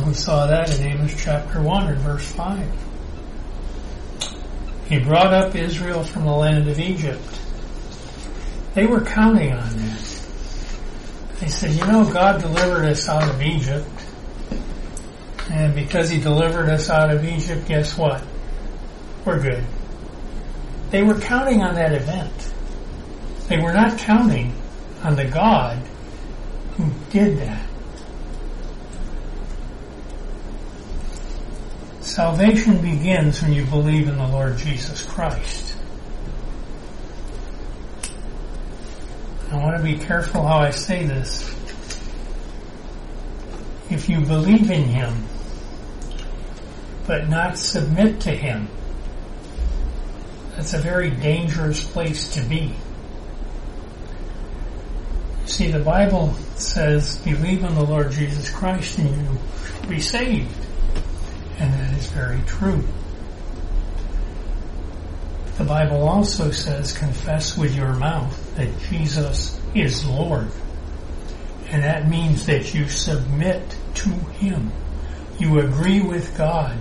We 0.07 0.13
saw 0.13 0.47
that 0.47 0.79
in 0.79 0.89
Amos 0.89 1.25
chapter 1.25 1.63
1 1.63 1.87
and 1.89 1.99
verse 2.01 2.31
5. 2.33 2.71
He 4.91 4.99
brought 4.99 5.33
up 5.33 5.55
Israel 5.55 6.05
from 6.05 6.27
the 6.27 6.33
land 6.33 6.69
of 6.69 6.79
Egypt. 6.79 7.25
They 8.75 8.85
were 8.85 9.01
counting 9.01 9.55
on 9.55 9.75
that. 9.75 10.21
They 11.41 11.49
said, 11.49 11.71
you 11.71 11.87
know, 11.87 12.13
God 12.13 12.43
delivered 12.43 12.85
us 12.85 13.09
out 13.09 13.27
of 13.27 13.41
Egypt. 13.41 13.89
And 15.51 15.75
because 15.75 16.11
he 16.11 16.21
delivered 16.21 16.69
us 16.69 16.91
out 16.91 17.11
of 17.11 17.25
Egypt, 17.25 17.67
guess 17.67 17.97
what? 17.97 18.23
We're 19.25 19.41
good. 19.41 19.65
They 20.91 21.03
were 21.03 21.19
counting 21.19 21.63
on 21.63 21.75
that 21.75 21.93
event. 21.93 22.33
They 23.49 23.59
were 23.59 23.73
not 23.73 23.99
counting 23.99 24.55
on 25.03 25.17
the 25.17 25.25
God 25.25 25.79
who 26.77 26.91
did 27.11 27.39
that. 27.39 27.67
Salvation 32.01 32.81
begins 32.81 33.43
when 33.43 33.53
you 33.53 33.65
believe 33.67 34.09
in 34.09 34.17
the 34.17 34.27
Lord 34.27 34.59
Jesus 34.59 35.03
Christ. 35.05 35.77
I 39.51 39.57
want 39.57 39.77
to 39.77 39.83
be 39.83 39.97
careful 39.99 40.47
how 40.47 40.59
I 40.59 40.71
say 40.71 41.05
this. 41.07 41.49
If 43.91 44.09
you 44.09 44.21
believe 44.21 44.71
in 44.71 44.85
Him, 44.85 45.27
but 47.09 47.29
not 47.29 47.59
submit 47.59 48.21
to 48.21 48.31
Him, 48.31 48.69
that's 50.55 50.75
a 50.75 50.79
very 50.79 51.11
dangerous 51.11 51.83
place 51.83 52.35
to 52.35 52.43
be. 52.43 52.75
See, 55.47 55.71
the 55.71 55.81
Bible 55.81 56.35
says, 56.57 57.17
believe 57.19 57.65
in 57.65 57.75
the 57.75 57.85
Lord 57.85 58.13
Jesus 58.13 58.51
Christ 58.51 58.99
and 58.99 59.09
you 59.09 59.31
will 59.31 59.89
be 59.89 60.01
saved. 60.01 60.55
And 61.59 61.73
that 61.73 61.95
is 61.99 62.07
very 62.09 62.43
true. 62.43 62.85
The 65.57 65.65
Bible 65.65 66.07
also 66.07 66.51
says, 66.51 66.93
confess 66.93 67.57
with 67.57 67.75
your 67.75 67.95
mouth 67.95 68.57
that 68.57 68.69
Jesus 68.91 69.59
is 69.75 70.05
Lord. 70.05 70.49
And 71.71 71.83
that 71.83 72.09
means 72.09 72.47
that 72.47 72.75
you 72.75 72.89
submit 72.89 73.77
to 73.95 74.11
Him. 74.11 74.71
You 75.39 75.61
agree 75.61 76.03
with 76.03 76.37
God 76.37 76.77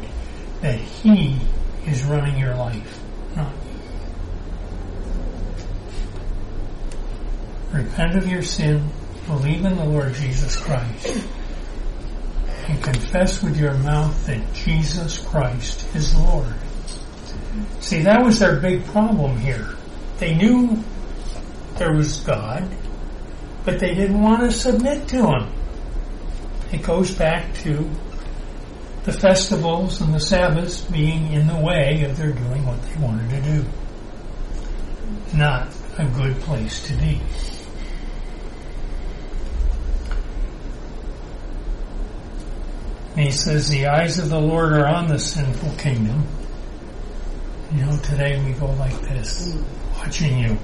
that 0.61 0.79
He 0.79 1.39
is 1.85 2.03
running 2.03 2.37
your 2.37 2.55
life, 2.55 2.99
not 3.35 3.51
you. 7.73 7.79
Repent 7.79 8.15
of 8.15 8.27
your 8.27 8.41
sin, 8.41 8.89
believe 9.25 9.63
in 9.65 9.75
the 9.75 9.85
Lord 9.85 10.13
Jesus 10.13 10.55
Christ, 10.55 11.27
and 12.67 12.83
confess 12.83 13.43
with 13.43 13.57
your 13.57 13.73
mouth 13.75 14.25
that 14.25 14.53
Jesus 14.53 15.19
Christ 15.19 15.95
is 15.95 16.15
Lord. 16.15 16.53
See, 17.79 18.01
that 18.01 18.23
was 18.23 18.39
their 18.39 18.59
big 18.59 18.85
problem 18.85 19.37
here. 19.37 19.75
They 20.17 20.35
knew 20.35 20.83
there 21.75 21.93
was 21.93 22.19
God, 22.21 22.67
but 23.63 23.79
they 23.79 23.93
didn't 23.93 24.21
want 24.21 24.41
to 24.41 24.51
submit 24.51 25.07
to 25.09 25.27
Him. 25.27 25.49
It 26.71 26.83
goes 26.83 27.11
back 27.11 27.53
to 27.59 27.89
the 29.07 29.13
festivals 29.13 30.01
and 30.01 30.13
the 30.13 30.19
Sabbaths 30.19 30.81
being 30.81 31.31
in 31.31 31.47
the 31.47 31.55
way 31.55 32.03
of 32.03 32.17
their 32.17 32.33
doing 32.33 32.65
what 32.65 32.81
they 32.83 33.01
wanted 33.01 33.29
to 33.29 33.41
do. 33.41 33.65
Not 35.33 35.69
a 35.97 36.05
good 36.07 36.35
place 36.41 36.85
to 36.87 36.93
be. 36.95 37.21
And 43.11 43.25
he 43.25 43.31
says, 43.31 43.69
the 43.69 43.87
eyes 43.87 44.19
of 44.19 44.27
the 44.27 44.41
Lord 44.41 44.73
are 44.73 44.87
on 44.87 45.07
the 45.07 45.19
sinful 45.19 45.71
kingdom. 45.77 46.27
You 47.73 47.85
know, 47.85 47.97
today 47.99 48.43
we 48.43 48.51
go 48.51 48.69
like 48.73 48.99
this, 49.03 49.57
watching 49.95 50.37
you. 50.37 50.57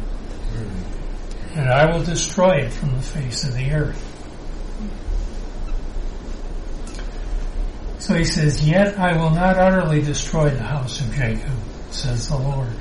Mm. 0.51 0.69
And 1.56 1.69
I 1.69 1.89
will 1.89 2.03
destroy 2.03 2.58
it 2.58 2.73
from 2.73 2.93
the 2.93 3.01
face 3.01 3.45
of 3.45 3.53
the 3.53 3.71
earth. 3.71 4.12
So 8.04 8.16
he 8.16 8.26
says, 8.26 8.68
Yet 8.68 9.00
I 9.00 9.16
will 9.16 9.30
not 9.30 9.58
utterly 9.58 10.02
destroy 10.02 10.50
the 10.50 10.62
house 10.62 11.00
of 11.00 11.13
Jacob, 11.13 11.54
says 11.89 12.28
the 12.28 12.36
Lord. 12.36 12.76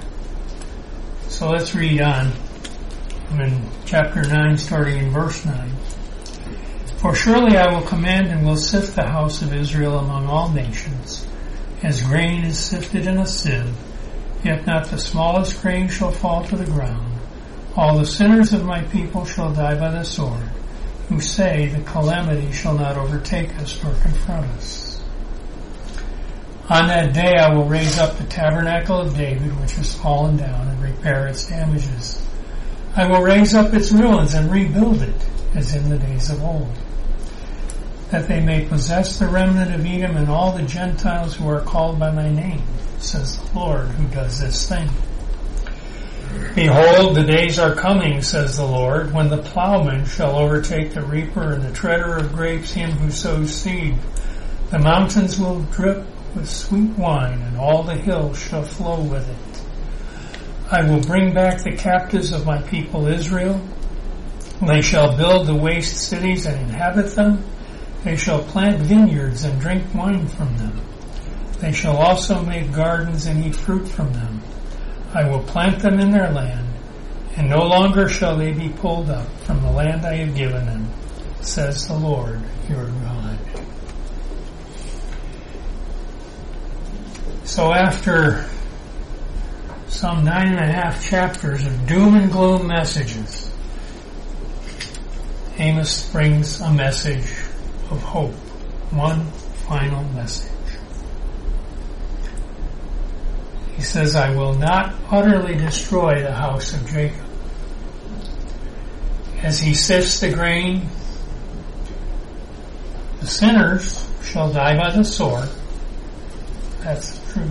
So 1.28 1.48
let's 1.50 1.76
read 1.76 2.00
on. 2.00 2.32
I'm 3.30 3.40
in 3.40 3.68
chapter 3.84 4.24
9, 4.24 4.58
starting 4.58 4.98
in 4.98 5.10
verse 5.10 5.44
9. 5.44 5.70
For 6.96 7.14
surely 7.14 7.56
I 7.56 7.72
will 7.72 7.86
command 7.86 8.32
and 8.32 8.44
will 8.44 8.56
sift 8.56 8.96
the 8.96 9.06
house 9.06 9.42
of 9.42 9.54
Israel 9.54 10.00
among 10.00 10.26
all 10.26 10.48
nations, 10.48 11.24
as 11.84 12.02
grain 12.02 12.42
is 12.42 12.58
sifted 12.58 13.06
in 13.06 13.18
a 13.18 13.26
sieve, 13.26 13.76
yet 14.42 14.66
not 14.66 14.88
the 14.88 14.98
smallest 14.98 15.62
grain 15.62 15.86
shall 15.86 16.10
fall 16.10 16.44
to 16.46 16.56
the 16.56 16.72
ground. 16.72 17.16
All 17.76 17.96
the 17.96 18.06
sinners 18.06 18.52
of 18.52 18.64
my 18.64 18.82
people 18.86 19.24
shall 19.24 19.54
die 19.54 19.78
by 19.78 19.92
the 19.92 20.02
sword, 20.02 20.50
who 21.08 21.20
say 21.20 21.68
the 21.68 21.84
calamity 21.84 22.50
shall 22.50 22.74
not 22.74 22.96
overtake 22.96 23.54
us 23.60 23.80
nor 23.84 23.94
confront 24.02 24.46
us. 24.56 24.91
On 26.68 26.86
that 26.86 27.12
day 27.12 27.36
I 27.36 27.52
will 27.52 27.64
raise 27.64 27.98
up 27.98 28.16
the 28.16 28.24
tabernacle 28.24 29.00
of 29.00 29.16
David, 29.16 29.58
which 29.60 29.72
has 29.72 29.94
fallen 29.94 30.36
down, 30.36 30.68
and 30.68 30.82
repair 30.82 31.26
its 31.26 31.46
damages. 31.46 32.22
I 32.94 33.06
will 33.06 33.22
raise 33.22 33.54
up 33.54 33.74
its 33.74 33.90
ruins 33.90 34.34
and 34.34 34.50
rebuild 34.50 35.02
it, 35.02 35.26
as 35.54 35.74
in 35.74 35.88
the 35.88 35.98
days 35.98 36.30
of 36.30 36.42
old, 36.42 36.70
that 38.10 38.28
they 38.28 38.40
may 38.40 38.64
possess 38.66 39.18
the 39.18 39.26
remnant 39.26 39.74
of 39.74 39.84
Edom 39.84 40.16
and 40.16 40.28
all 40.28 40.52
the 40.52 40.62
Gentiles 40.62 41.34
who 41.34 41.48
are 41.48 41.62
called 41.62 41.98
by 41.98 42.12
my 42.12 42.30
name, 42.30 42.62
says 42.98 43.38
the 43.38 43.58
Lord 43.58 43.88
who 43.88 44.06
does 44.14 44.38
this 44.38 44.68
thing. 44.68 44.88
Behold, 46.54 47.16
the 47.16 47.24
days 47.24 47.58
are 47.58 47.74
coming, 47.74 48.22
says 48.22 48.56
the 48.56 48.64
Lord, 48.64 49.12
when 49.12 49.28
the 49.28 49.42
plowman 49.42 50.06
shall 50.06 50.36
overtake 50.36 50.94
the 50.94 51.02
reaper 51.02 51.52
and 51.52 51.62
the 51.62 51.72
treader 51.72 52.16
of 52.16 52.32
grapes 52.32 52.72
him 52.72 52.92
who 52.92 53.10
sows 53.10 53.52
seed. 53.52 53.96
The 54.70 54.78
mountains 54.78 55.38
will 55.38 55.60
drip 55.64 56.06
with 56.34 56.48
sweet 56.48 56.90
wine, 56.98 57.40
and 57.42 57.56
all 57.56 57.82
the 57.82 57.94
hills 57.94 58.38
shall 58.38 58.62
flow 58.62 59.00
with 59.02 59.28
it. 59.28 59.62
I 60.70 60.82
will 60.82 61.00
bring 61.00 61.34
back 61.34 61.62
the 61.62 61.76
captives 61.76 62.32
of 62.32 62.46
my 62.46 62.62
people 62.62 63.06
Israel. 63.06 63.60
They 64.66 64.80
shall 64.80 65.16
build 65.16 65.46
the 65.46 65.54
waste 65.54 66.08
cities 66.08 66.46
and 66.46 66.58
inhabit 66.60 67.14
them. 67.14 67.44
They 68.04 68.16
shall 68.16 68.42
plant 68.42 68.80
vineyards 68.80 69.44
and 69.44 69.60
drink 69.60 69.94
wine 69.94 70.26
from 70.28 70.56
them. 70.56 70.80
They 71.58 71.72
shall 71.72 71.96
also 71.96 72.42
make 72.42 72.72
gardens 72.72 73.26
and 73.26 73.44
eat 73.44 73.54
fruit 73.54 73.86
from 73.86 74.12
them. 74.12 74.40
I 75.14 75.28
will 75.28 75.42
plant 75.42 75.80
them 75.80 76.00
in 76.00 76.10
their 76.10 76.32
land, 76.32 76.66
and 77.36 77.50
no 77.50 77.62
longer 77.62 78.08
shall 78.08 78.36
they 78.36 78.52
be 78.52 78.70
pulled 78.70 79.10
up 79.10 79.28
from 79.44 79.60
the 79.62 79.70
land 79.70 80.06
I 80.06 80.16
have 80.16 80.34
given 80.34 80.64
them, 80.66 80.88
says 81.40 81.86
the 81.86 81.94
Lord 81.94 82.40
your 82.68 82.86
God. 82.86 83.21
So 87.52 87.70
after 87.70 88.48
some 89.86 90.24
nine 90.24 90.54
and 90.54 90.58
a 90.58 90.72
half 90.72 91.04
chapters 91.04 91.66
of 91.66 91.86
doom 91.86 92.14
and 92.14 92.32
gloom 92.32 92.66
messages, 92.66 93.52
Amos 95.58 96.10
brings 96.10 96.62
a 96.62 96.72
message 96.72 97.30
of 97.90 98.02
hope. 98.02 98.32
One 98.90 99.26
final 99.68 100.02
message. 100.14 100.50
He 103.76 103.82
says, 103.82 104.16
I 104.16 104.34
will 104.34 104.54
not 104.54 104.94
utterly 105.10 105.54
destroy 105.54 106.22
the 106.22 106.32
house 106.32 106.72
of 106.72 106.88
Jacob. 106.88 107.26
As 109.42 109.60
he 109.60 109.74
sifts 109.74 110.20
the 110.20 110.32
grain, 110.32 110.88
the 113.20 113.26
sinners 113.26 114.08
shall 114.22 114.50
die 114.50 114.74
by 114.74 114.96
the 114.96 115.04
sword. 115.04 115.50
That's 116.82 117.20
true. 117.32 117.48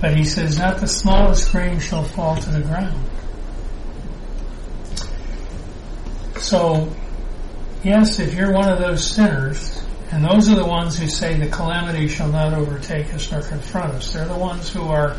But 0.00 0.16
he 0.16 0.24
says, 0.24 0.58
not 0.58 0.78
the 0.78 0.88
smallest 0.88 1.50
grain 1.52 1.78
shall 1.78 2.04
fall 2.04 2.36
to 2.36 2.50
the 2.50 2.60
ground. 2.60 3.04
So, 6.38 6.90
yes, 7.82 8.18
if 8.18 8.34
you're 8.34 8.52
one 8.52 8.68
of 8.68 8.78
those 8.78 9.06
sinners, 9.06 9.82
and 10.10 10.24
those 10.24 10.48
are 10.50 10.56
the 10.56 10.66
ones 10.66 10.98
who 10.98 11.06
say 11.06 11.36
the 11.36 11.48
calamity 11.48 12.08
shall 12.08 12.28
not 12.28 12.54
overtake 12.54 13.12
us 13.14 13.30
nor 13.30 13.42
confront 13.42 13.94
us, 13.94 14.12
they're 14.12 14.26
the 14.26 14.36
ones 14.36 14.70
who 14.70 14.88
are 14.88 15.16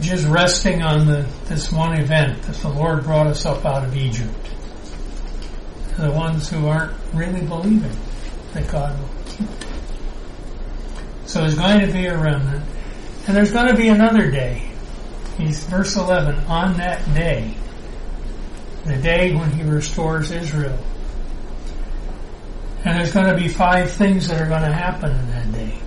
just 0.00 0.26
resting 0.26 0.82
on 0.82 1.06
the, 1.06 1.26
this 1.46 1.72
one 1.72 1.98
event 1.98 2.42
that 2.42 2.56
the 2.56 2.68
Lord 2.68 3.04
brought 3.04 3.26
us 3.26 3.46
up 3.46 3.64
out 3.64 3.84
of 3.84 3.96
Egypt. 3.96 4.34
The 5.96 6.10
ones 6.10 6.50
who 6.50 6.66
aren't 6.66 6.92
really 7.14 7.42
believing 7.42 7.96
So 11.26 11.40
there's 11.40 11.56
going 11.56 11.80
to 11.80 11.92
be 11.92 12.06
a 12.06 12.16
remnant. 12.16 12.64
And 13.26 13.36
there's 13.36 13.52
going 13.52 13.68
to 13.68 13.76
be 13.76 13.88
another 13.88 14.30
day. 14.30 14.70
He's 15.36 15.64
verse 15.64 15.96
11, 15.96 16.44
on 16.46 16.76
that 16.76 17.04
day, 17.14 17.54
the 18.84 18.96
day 18.96 19.34
when 19.34 19.50
he 19.50 19.62
restores 19.62 20.30
Israel. 20.30 20.78
And 22.84 22.98
there's 22.98 23.12
going 23.12 23.26
to 23.26 23.36
be 23.36 23.48
five 23.48 23.90
things 23.90 24.28
that 24.28 24.40
are 24.40 24.46
going 24.46 24.62
to 24.62 24.72
happen 24.72 25.10
in 25.10 25.30
that 25.30 25.52
day. 25.52 25.78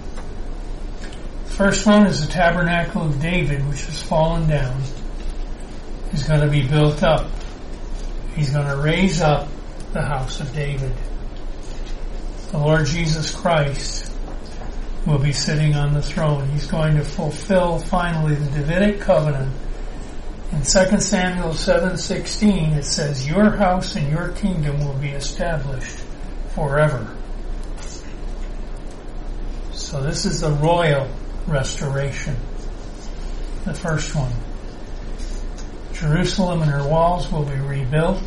First 1.45 1.85
one 1.85 2.07
is 2.07 2.25
the 2.25 2.31
tabernacle 2.31 3.03
of 3.03 3.21
David, 3.21 3.67
which 3.67 3.85
has 3.85 4.01
fallen 4.01 4.49
down, 4.49 4.81
is 6.11 6.23
going 6.23 6.41
to 6.41 6.49
be 6.49 6.67
built 6.67 7.03
up. 7.03 7.29
He's 8.35 8.49
going 8.49 8.67
to 8.67 8.77
raise 8.77 9.21
up 9.21 9.47
the 9.93 10.01
house 10.01 10.39
of 10.39 10.53
David. 10.53 10.91
The 12.51 12.57
Lord 12.57 12.85
Jesus 12.85 13.29
Christ 13.35 14.09
will 15.05 15.17
be 15.17 15.33
sitting 15.33 15.75
on 15.75 15.93
the 15.93 16.01
throne. 16.01 16.47
He's 16.49 16.67
going 16.67 16.95
to 16.95 17.03
fulfill 17.03 17.79
finally 17.79 18.35
the 18.35 18.59
Davidic 18.59 19.01
covenant. 19.01 19.53
In 20.53 20.63
2 20.63 21.01
Samuel 21.01 21.53
7:16 21.53 22.73
it 22.77 22.85
says, 22.85 23.27
"Your 23.27 23.57
house 23.57 23.97
and 23.97 24.09
your 24.09 24.29
kingdom 24.29 24.79
will 24.79 24.93
be 24.93 25.09
established 25.09 25.97
forever." 26.55 27.07
So 29.73 30.01
this 30.01 30.25
is 30.25 30.39
the 30.39 30.51
royal 30.51 31.07
restoration. 31.47 32.37
The 33.65 33.73
first 33.73 34.15
one. 34.15 34.31
Jerusalem 35.91 36.61
and 36.61 36.71
her 36.71 36.87
walls 36.87 37.29
will 37.29 37.43
be 37.43 37.55
rebuilt. 37.55 38.23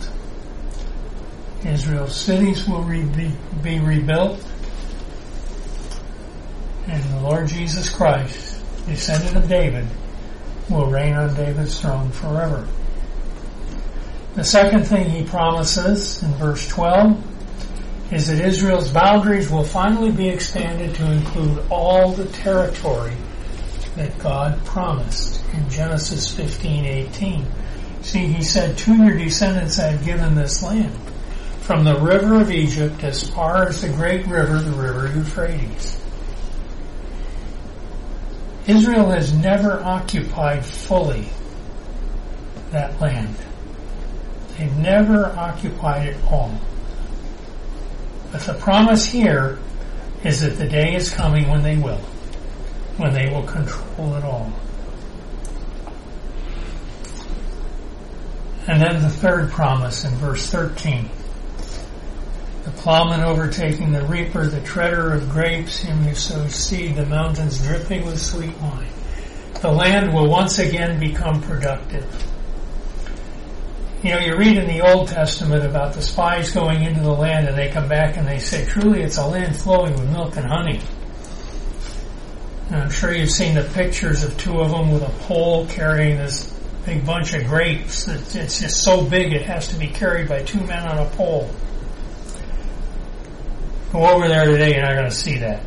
Israel's 1.64 2.16
cities 2.16 2.66
will 2.66 2.82
re- 2.82 3.04
be, 3.04 3.32
be 3.62 3.78
rebuilt. 3.78 4.44
And 6.86 7.02
the 7.12 7.20
Lord 7.20 7.48
Jesus 7.48 7.88
Christ, 7.88 8.62
descendant 8.86 9.36
of 9.36 9.48
David, 9.48 9.86
will 10.68 10.86
reign 10.86 11.14
on 11.14 11.34
David's 11.34 11.80
throne 11.80 12.10
forever. 12.10 12.66
The 14.34 14.44
second 14.44 14.84
thing 14.84 15.10
he 15.10 15.24
promises 15.24 16.22
in 16.22 16.32
verse 16.34 16.66
12 16.68 18.12
is 18.12 18.28
that 18.28 18.40
Israel's 18.40 18.90
boundaries 18.90 19.50
will 19.50 19.64
finally 19.64 20.10
be 20.10 20.28
expanded 20.28 20.94
to 20.96 21.12
include 21.12 21.64
all 21.70 22.12
the 22.12 22.26
territory 22.26 23.14
that 23.96 24.16
God 24.18 24.64
promised 24.64 25.40
in 25.52 25.68
Genesis 25.68 26.28
15:18. 26.28 27.44
See, 28.02 28.26
he 28.26 28.42
said, 28.42 28.78
"To 28.78 28.94
your 28.94 29.16
descendants 29.16 29.78
I 29.78 29.88
have 29.88 30.04
given 30.04 30.34
this 30.34 30.62
land, 30.62 30.96
from 31.70 31.84
the 31.84 32.00
river 32.00 32.40
of 32.40 32.50
Egypt 32.50 33.04
as 33.04 33.30
far 33.30 33.68
as 33.68 33.80
the 33.80 33.88
great 33.90 34.26
river, 34.26 34.58
the 34.58 34.72
river 34.72 35.06
Euphrates." 35.06 36.00
Israel 38.66 39.08
has 39.10 39.32
never 39.32 39.80
occupied 39.84 40.66
fully 40.66 41.28
that 42.72 43.00
land. 43.00 43.36
They've 44.58 44.76
never 44.78 45.32
occupied 45.38 46.08
it 46.08 46.16
all. 46.28 46.50
But 48.32 48.40
the 48.40 48.54
promise 48.54 49.06
here 49.06 49.56
is 50.24 50.40
that 50.40 50.58
the 50.58 50.66
day 50.66 50.96
is 50.96 51.08
coming 51.08 51.48
when 51.48 51.62
they 51.62 51.76
will, 51.76 52.00
when 52.96 53.12
they 53.14 53.28
will 53.32 53.44
control 53.44 54.16
it 54.16 54.24
all. 54.24 54.50
And 58.66 58.82
then 58.82 59.02
the 59.02 59.08
third 59.08 59.52
promise 59.52 60.04
in 60.04 60.10
verse 60.16 60.48
13. 60.48 61.08
The 62.64 62.70
plowman 62.72 63.20
overtaking 63.20 63.92
the 63.92 64.04
reaper, 64.04 64.46
the 64.46 64.60
treader 64.60 65.14
of 65.14 65.30
grapes, 65.30 65.80
him 65.80 65.98
who 65.98 66.14
sows 66.14 66.54
seed, 66.54 66.96
the 66.96 67.06
mountains 67.06 67.62
dripping 67.62 68.04
with 68.04 68.20
sweet 68.20 68.56
wine. 68.60 68.88
The 69.62 69.70
land 69.70 70.12
will 70.12 70.28
once 70.28 70.58
again 70.58 71.00
become 71.00 71.42
productive. 71.42 72.06
You 74.02 74.10
know, 74.10 74.18
you 74.18 74.36
read 74.36 74.56
in 74.56 74.66
the 74.66 74.80
Old 74.80 75.08
Testament 75.08 75.64
about 75.64 75.92
the 75.92 76.00
spies 76.00 76.52
going 76.52 76.82
into 76.82 77.00
the 77.00 77.12
land 77.12 77.48
and 77.48 77.56
they 77.56 77.68
come 77.70 77.88
back 77.88 78.16
and 78.16 78.26
they 78.26 78.38
say, 78.38 78.64
truly 78.64 79.02
it's 79.02 79.18
a 79.18 79.26
land 79.26 79.56
flowing 79.56 79.92
with 79.92 80.10
milk 80.10 80.36
and 80.36 80.46
honey. 80.46 80.80
And 82.68 82.76
I'm 82.76 82.90
sure 82.90 83.14
you've 83.14 83.30
seen 83.30 83.54
the 83.54 83.64
pictures 83.74 84.22
of 84.22 84.36
two 84.38 84.60
of 84.60 84.70
them 84.70 84.92
with 84.92 85.02
a 85.02 85.10
pole 85.24 85.66
carrying 85.66 86.16
this 86.16 86.46
big 86.86 87.04
bunch 87.04 87.34
of 87.34 87.44
grapes. 87.44 88.08
It's 88.08 88.60
just 88.60 88.82
so 88.82 89.04
big 89.04 89.32
it 89.32 89.42
has 89.42 89.68
to 89.68 89.76
be 89.76 89.88
carried 89.88 90.28
by 90.28 90.42
two 90.42 90.60
men 90.60 90.86
on 90.86 90.98
a 90.98 91.10
pole. 91.10 91.50
Go 93.92 94.06
over 94.06 94.28
there 94.28 94.44
today, 94.44 94.74
you're 94.74 94.82
not 94.82 94.94
going 94.94 95.10
to 95.10 95.14
see 95.14 95.38
that. 95.38 95.62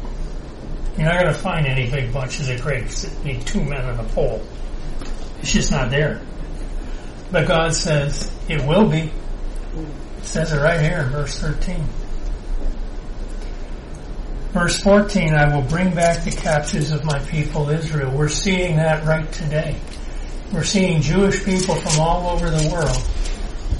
You're 0.97 1.07
not 1.07 1.21
going 1.21 1.33
to 1.33 1.39
find 1.39 1.65
any 1.65 1.89
big 1.89 2.13
bunches 2.13 2.49
of 2.49 2.61
grapes 2.61 3.01
that 3.01 3.25
need 3.25 3.45
two 3.45 3.63
men 3.63 3.83
on 3.83 3.99
a 3.99 4.03
pole. 4.09 4.41
It's 5.41 5.51
just 5.51 5.71
not 5.71 5.89
there. 5.89 6.21
But 7.31 7.47
God 7.47 7.73
says 7.73 8.31
it 8.47 8.65
will 8.65 8.87
be. 8.87 9.11
It 10.17 10.23
says 10.23 10.53
it 10.53 10.59
right 10.59 10.79
here 10.79 10.99
in 10.99 11.09
verse 11.09 11.39
13. 11.39 11.83
Verse 14.51 14.79
14, 14.81 15.33
I 15.33 15.53
will 15.53 15.67
bring 15.67 15.95
back 15.95 16.23
the 16.23 16.31
captives 16.31 16.91
of 16.91 17.03
my 17.03 17.17
people 17.25 17.69
Israel. 17.69 18.15
We're 18.15 18.29
seeing 18.29 18.77
that 18.77 19.03
right 19.03 19.29
today. 19.31 19.75
We're 20.53 20.63
seeing 20.63 21.01
Jewish 21.01 21.43
people 21.43 21.73
from 21.75 21.99
all 21.99 22.29
over 22.29 22.51
the 22.51 22.69
world 22.71 23.03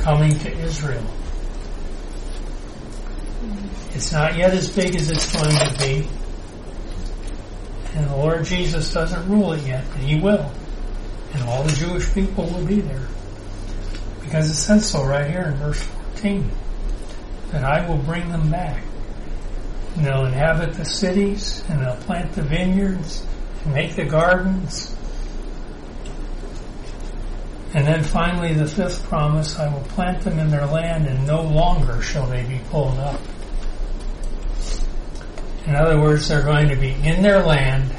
coming 0.02 0.38
to 0.40 0.52
Israel. 0.52 1.06
It's 3.96 4.12
not 4.12 4.36
yet 4.36 4.54
as 4.54 4.70
big 4.70 4.96
as 4.96 5.12
it's 5.12 5.32
going 5.32 5.56
to 5.56 5.78
be. 5.80 6.08
And 7.96 8.10
the 8.10 8.16
Lord 8.16 8.44
Jesus 8.44 8.92
doesn't 8.92 9.30
rule 9.30 9.54
it 9.54 9.64
yet, 9.68 9.86
but 9.92 10.02
He 10.02 10.20
will. 10.20 10.52
And 11.34 11.44
all 11.44 11.64
the 11.64 11.74
Jewish 11.74 12.12
people 12.14 12.46
will 12.46 12.66
be 12.66 12.82
there. 12.82 13.08
Because 14.22 14.50
it 14.50 14.56
says 14.56 14.90
so 14.90 15.04
right 15.04 15.30
here 15.30 15.44
in 15.44 15.56
verse 15.56 15.82
14. 16.16 16.50
That 17.52 17.64
I 17.64 17.88
will 17.88 18.00
bring 18.00 18.30
them 18.30 18.50
back. 18.50 18.84
And 19.96 20.08
they'll 20.08 20.26
inhabit 20.26 20.74
the 20.74 20.86
cities, 20.86 21.64
and 21.70 21.82
they'll 21.82 21.96
plant 21.98 22.34
the 22.34 22.42
vineyards, 22.42 23.24
and 23.64 23.76
make 23.76 23.96
the 23.96 24.06
gardens. 24.06 24.96
And 27.76 27.86
then 27.86 28.04
finally 28.04 28.54
the 28.54 28.68
fifth 28.68 29.04
promise, 29.04 29.60
I 29.60 29.72
will 29.72 29.82
plant 29.82 30.24
them 30.24 30.40
in 30.40 30.50
their 30.50 30.66
land, 30.66 31.06
and 31.06 31.28
no 31.28 31.44
longer 31.44 32.02
shall 32.02 32.26
they 32.26 32.44
be 32.44 32.60
pulled 32.70 32.98
up. 32.98 33.20
In 35.66 35.76
other 35.76 36.00
words, 36.00 36.28
they're 36.28 36.44
going 36.44 36.70
to 36.70 36.76
be 36.76 36.92
in 36.92 37.22
their 37.22 37.42
land 37.44 37.90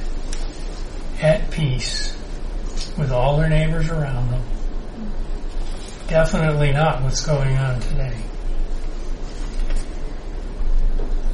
at 1.21 1.51
peace 1.51 2.15
with 2.99 3.11
all 3.11 3.39
their 3.39 3.49
neighbors 3.49 3.89
around 3.89 4.31
them. 4.31 4.43
Definitely 6.09 6.73
not 6.73 7.03
what's 7.03 7.25
going 7.25 7.57
on 7.57 7.81
today. 7.81 8.17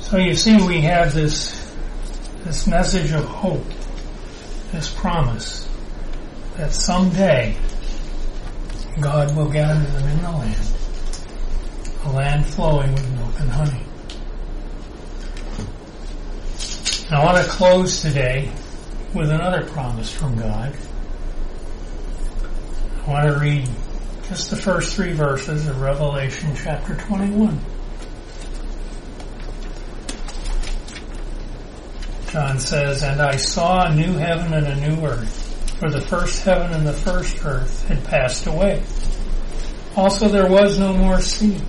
So 0.00 0.18
you 0.18 0.34
see, 0.34 0.56
we 0.66 0.80
have 0.82 1.14
this, 1.14 1.74
this 2.44 2.66
message 2.66 3.12
of 3.12 3.24
hope, 3.24 3.66
this 4.72 4.92
promise 4.92 5.68
that 6.56 6.72
someday 6.72 7.56
God 9.00 9.36
will 9.36 9.48
gather 9.48 9.80
them 9.80 10.08
in 10.08 10.22
the 10.22 10.30
land, 10.30 10.66
a 12.04 12.12
land 12.12 12.46
flowing 12.46 12.92
with 12.92 13.10
milk 13.12 13.40
and 13.40 13.50
honey. 13.50 13.89
I 17.12 17.24
want 17.24 17.44
to 17.44 17.50
close 17.50 18.02
today 18.02 18.52
with 19.14 19.30
another 19.30 19.66
promise 19.66 20.12
from 20.12 20.38
God. 20.38 20.72
I 23.04 23.10
want 23.10 23.26
to 23.26 23.40
read 23.40 23.68
just 24.28 24.50
the 24.50 24.56
first 24.56 24.94
three 24.94 25.12
verses 25.12 25.66
of 25.66 25.80
Revelation 25.80 26.54
chapter 26.54 26.94
21. 26.94 27.58
John 32.28 32.60
says, 32.60 33.02
And 33.02 33.20
I 33.20 33.34
saw 33.34 33.86
a 33.86 33.94
new 33.94 34.12
heaven 34.12 34.54
and 34.54 34.68
a 34.68 34.88
new 34.88 35.04
earth, 35.04 35.78
for 35.80 35.90
the 35.90 36.02
first 36.02 36.44
heaven 36.44 36.72
and 36.72 36.86
the 36.86 36.92
first 36.92 37.44
earth 37.44 37.88
had 37.88 38.04
passed 38.04 38.46
away. 38.46 38.84
Also 39.96 40.28
there 40.28 40.48
was 40.48 40.78
no 40.78 40.92
more 40.92 41.20
sea. 41.20 41.60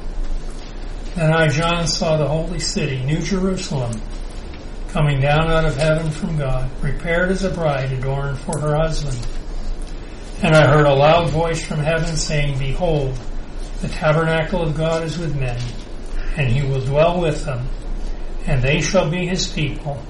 And 1.15 1.33
I, 1.33 1.47
John, 1.47 1.87
saw 1.87 2.17
the 2.17 2.27
holy 2.27 2.59
city, 2.59 3.03
New 3.03 3.21
Jerusalem, 3.21 3.99
coming 4.91 5.21
down 5.21 5.49
out 5.49 5.63
of 5.63 5.77
heaven 5.77 6.11
from 6.11 6.37
God, 6.37 6.69
prepared 6.81 7.31
as 7.31 7.45
a 7.45 7.49
bride 7.49 7.93
adorned 7.93 8.37
for 8.39 8.59
her 8.59 8.75
husband. 8.75 9.17
And 10.43 10.53
I 10.53 10.67
heard 10.67 10.85
a 10.85 10.93
loud 10.93 11.29
voice 11.29 11.63
from 11.63 11.79
heaven 11.79 12.17
saying, 12.17 12.59
Behold, 12.59 13.17
the 13.79 13.87
tabernacle 13.87 14.61
of 14.61 14.75
God 14.75 15.03
is 15.03 15.17
with 15.17 15.39
men, 15.39 15.57
and 16.35 16.51
he 16.51 16.67
will 16.67 16.81
dwell 16.81 17.21
with 17.21 17.45
them, 17.45 17.67
and 18.45 18.61
they 18.61 18.81
shall 18.81 19.09
be 19.09 19.25
his 19.25 19.47
people, 19.47 20.01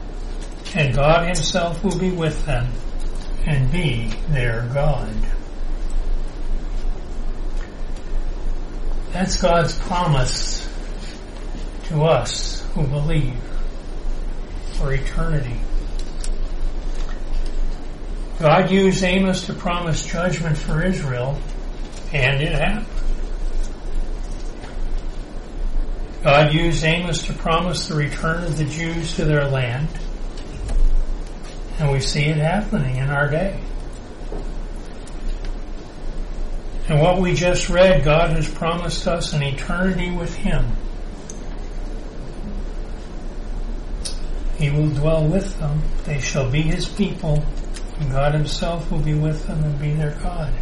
and 0.73 0.95
God 0.95 1.27
himself 1.27 1.83
will 1.83 1.97
be 1.99 2.11
with 2.11 2.43
them, 2.47 2.71
and 3.45 3.71
be 3.71 4.07
their 4.29 4.67
God. 4.73 5.13
That's 9.11 9.39
God's 9.39 9.77
promise 9.77 10.67
to 11.83 12.03
us 12.03 12.65
who 12.73 12.87
believe 12.87 13.35
for 14.81 14.93
eternity. 14.93 15.59
God 18.39 18.71
used 18.71 19.03
Amos 19.03 19.45
to 19.45 19.53
promise 19.53 20.03
judgment 20.03 20.57
for 20.57 20.83
Israel, 20.83 21.39
and 22.11 22.41
it 22.41 22.51
happened. 22.51 22.87
God 26.23 26.51
used 26.51 26.83
Amos 26.83 27.23
to 27.27 27.33
promise 27.33 27.87
the 27.87 27.95
return 27.95 28.43
of 28.43 28.57
the 28.57 28.65
Jews 28.65 29.15
to 29.17 29.25
their 29.25 29.45
land, 29.45 29.87
and 31.77 31.91
we 31.91 31.99
see 31.99 32.25
it 32.25 32.37
happening 32.37 32.97
in 32.97 33.09
our 33.11 33.29
day. 33.29 33.59
And 36.89 36.99
what 36.99 37.21
we 37.21 37.35
just 37.35 37.69
read, 37.69 38.03
God 38.03 38.31
has 38.31 38.49
promised 38.51 39.07
us 39.07 39.33
an 39.33 39.43
eternity 39.43 40.09
with 40.09 40.35
Him. 40.35 40.65
He 44.61 44.69
will 44.69 44.89
dwell 44.89 45.27
with 45.27 45.57
them. 45.57 45.81
They 46.03 46.19
shall 46.19 46.47
be 46.47 46.61
His 46.61 46.87
people, 46.87 47.43
and 47.99 48.11
God 48.11 48.35
Himself 48.35 48.91
will 48.91 48.99
be 48.99 49.15
with 49.15 49.47
them 49.47 49.63
and 49.63 49.79
be 49.79 49.91
their 49.95 50.15
God. 50.21 50.53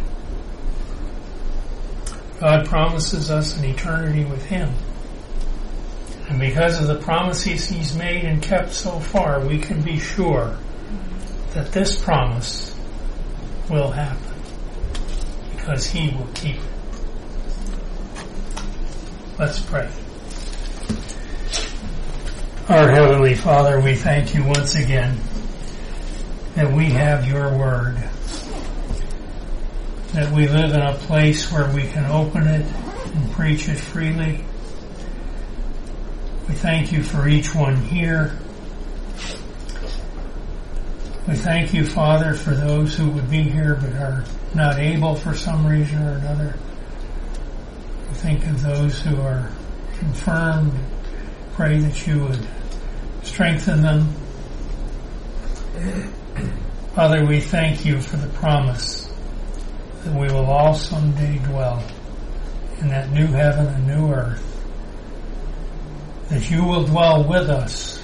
God 2.38 2.66
promises 2.66 3.30
us 3.30 3.58
an 3.58 3.64
eternity 3.66 4.24
with 4.24 4.42
Him. 4.46 4.70
And 6.30 6.40
because 6.40 6.80
of 6.80 6.86
the 6.86 6.96
promises 6.96 7.68
He's 7.68 7.94
made 7.94 8.24
and 8.24 8.42
kept 8.42 8.72
so 8.72 8.98
far, 9.00 9.44
we 9.44 9.58
can 9.58 9.82
be 9.82 9.98
sure 9.98 10.56
that 11.52 11.70
this 11.72 12.02
promise 12.02 12.74
will 13.68 13.90
happen 13.90 14.34
because 15.56 15.86
He 15.86 16.08
will 16.08 16.28
keep 16.32 16.56
it. 16.56 16.62
Let's 19.38 19.60
pray. 19.60 19.90
Our 22.68 22.88
Heavenly 22.88 23.34
Father, 23.34 23.80
we 23.80 23.96
thank 23.96 24.32
you 24.32 24.44
once 24.44 24.76
again 24.76 25.18
that 26.54 26.72
we 26.72 26.90
have 26.90 27.26
your 27.26 27.56
word. 27.58 27.96
That 30.12 30.30
we 30.32 30.46
live 30.46 30.72
in 30.72 30.80
a 30.80 30.94
place 30.94 31.50
where 31.50 31.68
we 31.72 31.88
can 31.88 32.04
open 32.04 32.46
it 32.46 32.64
and 32.64 33.32
preach 33.32 33.68
it 33.68 33.76
freely. 33.76 34.44
We 36.48 36.54
thank 36.54 36.92
you 36.92 37.02
for 37.02 37.26
each 37.26 37.52
one 37.56 37.76
here. 37.76 38.38
We 41.26 41.34
thank 41.34 41.74
you, 41.74 41.84
Father, 41.84 42.34
for 42.34 42.54
those 42.54 42.94
who 42.94 43.10
would 43.10 43.28
be 43.28 43.42
here 43.42 43.74
but 43.74 43.92
are 43.94 44.24
not 44.54 44.78
able 44.78 45.16
for 45.16 45.34
some 45.34 45.66
reason 45.66 46.00
or 46.02 46.12
another. 46.12 46.54
We 48.08 48.14
think 48.14 48.46
of 48.46 48.62
those 48.62 49.00
who 49.00 49.20
are 49.20 49.50
confirmed. 49.98 50.72
Pray 51.54 51.78
that 51.78 52.06
you 52.06 52.24
would 52.24 52.48
strengthen 53.22 53.82
them. 53.82 54.14
Father, 56.94 57.24
we 57.24 57.40
thank 57.40 57.84
you 57.84 58.00
for 58.00 58.16
the 58.16 58.28
promise 58.38 59.08
that 60.04 60.14
we 60.14 60.26
will 60.28 60.46
all 60.46 60.74
someday 60.74 61.38
dwell 61.38 61.82
in 62.80 62.88
that 62.88 63.10
new 63.10 63.26
heaven 63.26 63.66
and 63.66 63.86
new 63.86 64.12
earth. 64.12 64.46
That 66.30 66.50
you 66.50 66.64
will 66.64 66.84
dwell 66.84 67.24
with 67.24 67.50
us. 67.50 68.02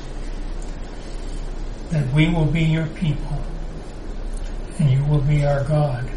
That 1.90 2.12
we 2.12 2.28
will 2.28 2.46
be 2.46 2.62
your 2.62 2.86
people. 2.86 3.40
And 4.78 4.90
you 4.90 5.04
will 5.04 5.22
be 5.22 5.46
our 5.46 5.64
God. 5.64 6.10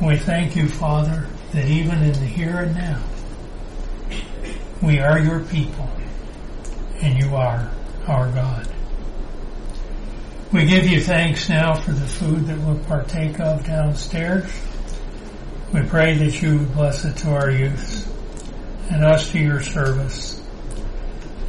We 0.00 0.16
thank 0.16 0.56
you, 0.56 0.68
Father, 0.68 1.26
that 1.52 1.66
even 1.66 2.02
in 2.02 2.12
the 2.12 2.26
here 2.26 2.60
and 2.60 2.74
now, 2.74 3.02
we 4.82 4.98
are 4.98 5.18
your 5.18 5.40
people, 5.40 5.88
and 7.02 7.22
you 7.22 7.34
are 7.34 7.70
our 8.06 8.30
God. 8.32 8.68
We 10.52 10.64
give 10.64 10.86
you 10.86 11.00
thanks 11.00 11.48
now 11.48 11.74
for 11.74 11.92
the 11.92 12.06
food 12.06 12.46
that 12.46 12.58
we'll 12.58 12.78
partake 12.84 13.38
of 13.38 13.64
downstairs. 13.64 14.50
We 15.72 15.82
pray 15.82 16.14
that 16.14 16.42
you 16.42 16.58
would 16.58 16.74
bless 16.74 17.04
it 17.04 17.16
to 17.18 17.30
our 17.30 17.50
youth 17.50 18.06
and 18.90 19.04
us 19.04 19.30
to 19.30 19.38
your 19.38 19.62
service. 19.62 20.42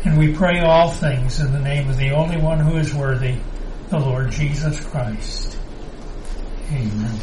And 0.06 0.18
we 0.18 0.34
pray 0.34 0.60
all 0.60 0.92
things 0.92 1.40
in 1.40 1.52
the 1.52 1.60
name 1.60 1.90
of 1.90 1.98
the 1.98 2.12
only 2.12 2.38
one 2.38 2.60
who 2.60 2.78
is 2.78 2.94
worthy, 2.94 3.38
the 3.90 4.00
Lord 4.00 4.32
Jesus 4.32 4.80
Christ. 4.80 5.58
Amen. 6.72 7.20